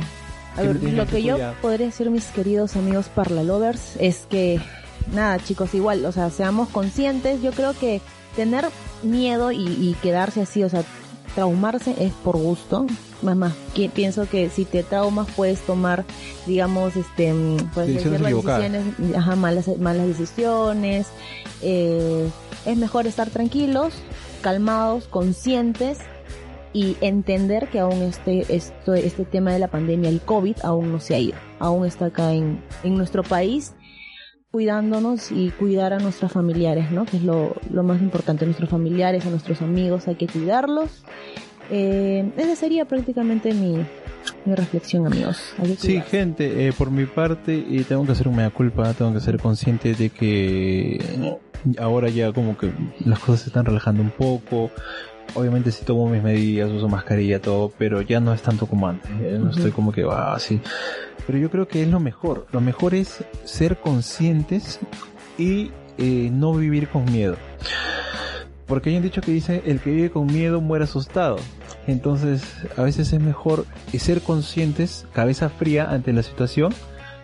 [0.56, 4.60] A ¿Qué ver, lo que que yo podría decir, mis queridos amigos Parlalovers, es que,
[5.12, 7.40] nada, chicos, igual, o sea, seamos conscientes.
[7.42, 8.00] Yo creo que
[8.36, 8.66] tener
[9.02, 10.84] miedo y, y quedarse así, o sea,
[11.34, 12.86] traumarse es por gusto.
[13.22, 16.04] Más más, que- pienso que si te traumas puedes tomar,
[16.46, 18.82] digamos, este, mm, puedes Decisiones decisiones,
[19.16, 21.06] ajá, malas, malas decisiones.
[21.62, 22.28] Eh,
[22.66, 23.94] es mejor estar tranquilos,
[24.42, 25.98] calmados, conscientes
[26.72, 31.00] y entender que aún este, esto, este tema de la pandemia, el COVID, aún no
[31.00, 31.36] se ha ido.
[31.58, 33.74] Aún está acá en, en nuestro país,
[34.50, 37.04] cuidándonos y cuidar a nuestros familiares, ¿no?
[37.04, 41.04] Que es lo, lo más importante, nuestros familiares, a nuestros amigos, hay que cuidarlos.
[41.70, 43.78] Eh, esa sería prácticamente mi,
[44.44, 45.54] mi reflexión, amigos.
[45.78, 49.20] Sí, gente, eh, por mi parte eh, tengo que hacer un mea culpa, tengo que
[49.20, 51.38] ser consciente de que
[51.78, 52.72] ahora ya como que
[53.04, 54.70] las cosas se están relajando un poco.
[55.34, 59.10] Obviamente sí tomo mis medidas, uso mascarilla, todo, pero ya no es tanto como antes.
[59.20, 60.60] eh, No estoy como que, ah, sí.
[61.26, 62.46] Pero yo creo que es lo mejor.
[62.52, 64.78] Lo mejor es ser conscientes
[65.38, 67.36] y eh, no vivir con miedo.
[68.66, 71.36] Porque hay un dicho que dice, el que vive con miedo muere asustado.
[71.86, 72.42] Entonces,
[72.76, 73.66] a veces es mejor
[73.98, 76.72] ser conscientes, cabeza fría ante la situación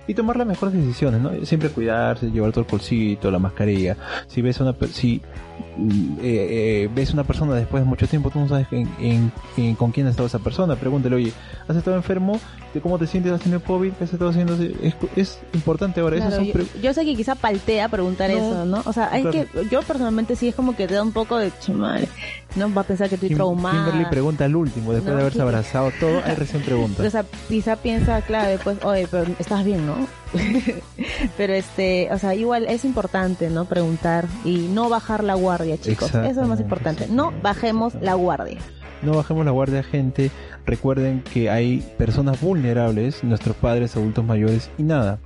[0.06, 1.30] y tomar las mejores decisiones, ¿no?
[1.44, 3.96] Siempre cuidarse, llevar todo el colcito, la mascarilla.
[4.26, 5.22] Si ves una, per- si
[5.58, 9.74] eh, eh, ves una persona después de mucho tiempo, tú no sabes en, en- en-
[9.74, 10.76] con quién ha estado esa persona.
[10.76, 11.32] Pregúntale, oye,
[11.68, 12.40] ¿has estado enfermo?
[12.74, 13.32] ¿De ¿Cómo te sientes?
[13.32, 13.92] ¿Has tenido COVID?
[13.92, 14.54] ¿Qué has estado haciendo?
[14.82, 16.16] Es, es importante ahora.
[16.16, 16.52] Claro, yo,
[16.82, 18.82] yo sé que quizá paltea preguntar No, eso, ¿no?
[18.84, 19.46] O sea, hay claro.
[19.52, 22.08] que, yo personalmente sí es como que te da un poco de chimale,
[22.56, 22.72] ¿no?
[22.74, 23.76] Va a pensar que estoy Kim- traumada.
[23.84, 27.02] Kimberly pregunta al último, después No, de haberse abrazado todo, ahí recién pregunta.
[27.06, 29.94] O sea, quizá piensa, claro, después, oye, pero estás bien, ¿no?
[31.36, 33.64] pero este, o sea, igual es importante, ¿no?
[33.64, 36.08] Preguntar y no bajar la guardia, chicos.
[36.10, 37.06] Eso es lo más importante.
[37.08, 38.58] No bajemos la guardia.
[39.02, 40.30] No bajemos la guardia, gente.
[40.66, 45.18] Recuerden que hay personas vulnerables, nuestros padres, adultos mayores y nada.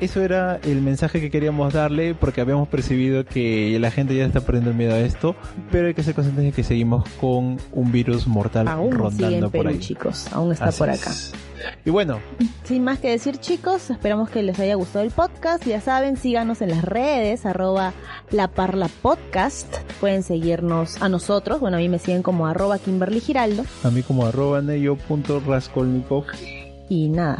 [0.00, 4.40] Eso era el mensaje que queríamos darle porque habíamos percibido que la gente ya está
[4.40, 5.34] perdiendo el miedo a esto,
[5.72, 8.98] pero hay que ser conscientes de que seguimos con un virus mortal Aún sigue en
[9.00, 9.78] rondando por Perú, ahí.
[9.80, 10.26] chicos.
[10.32, 11.32] Aún está Así por es.
[11.84, 12.20] Y bueno,
[12.64, 15.64] Sin más que decir chicos, esperamos que les haya gustado el podcast.
[15.66, 17.92] Ya saben, síganos en las redes, arroba
[18.30, 19.74] la parla podcast.
[20.00, 23.64] Pueden seguirnos a nosotros, bueno, a mí me siguen como arroba Kimberly Giraldo.
[23.84, 26.24] a mí como arroba neyo.raskolnikov.
[26.90, 27.38] Y nada,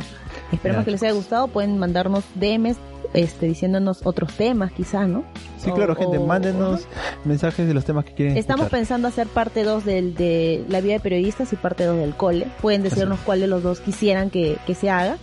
[0.53, 1.49] esperemos Ya, que les haya gustado.
[1.49, 2.77] Pueden mandarnos DMs
[3.15, 5.25] este, diciéndonos otros temas quizá, ¿no?
[5.63, 6.87] Sí, O- claro, gente, o- mándenos
[7.25, 8.81] mensajes de los temas que quieren Estamos escuchar.
[8.81, 12.47] pensando hacer parte 2 del, de la vida de periodistas y parte 2 del cole.
[12.61, 15.17] Pueden decirnos cuál de los dos quisieran que, que se haga.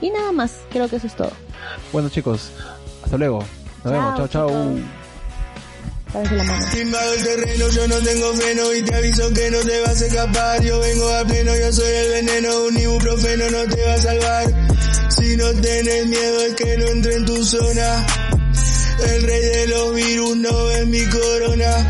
[0.00, 1.32] Y nada más, creo que eso es todo.
[1.92, 2.52] Bueno, chicos,
[3.04, 3.40] hasta luego.
[3.84, 4.14] Nos Chao, vemos.
[4.16, 4.48] Chao, chao.
[4.48, 4.99] chicos.
[6.12, 10.06] Invado el terreno, yo no tengo freno y te aviso que no te vas a
[10.06, 10.62] escapar.
[10.62, 14.44] Yo vengo a pleno, yo soy el veneno, un ibuprofeno no te va a salvar.
[15.10, 18.06] Si no tenés miedo es que no entre en tu zona.
[19.06, 21.88] El rey de los virus no es mi corona.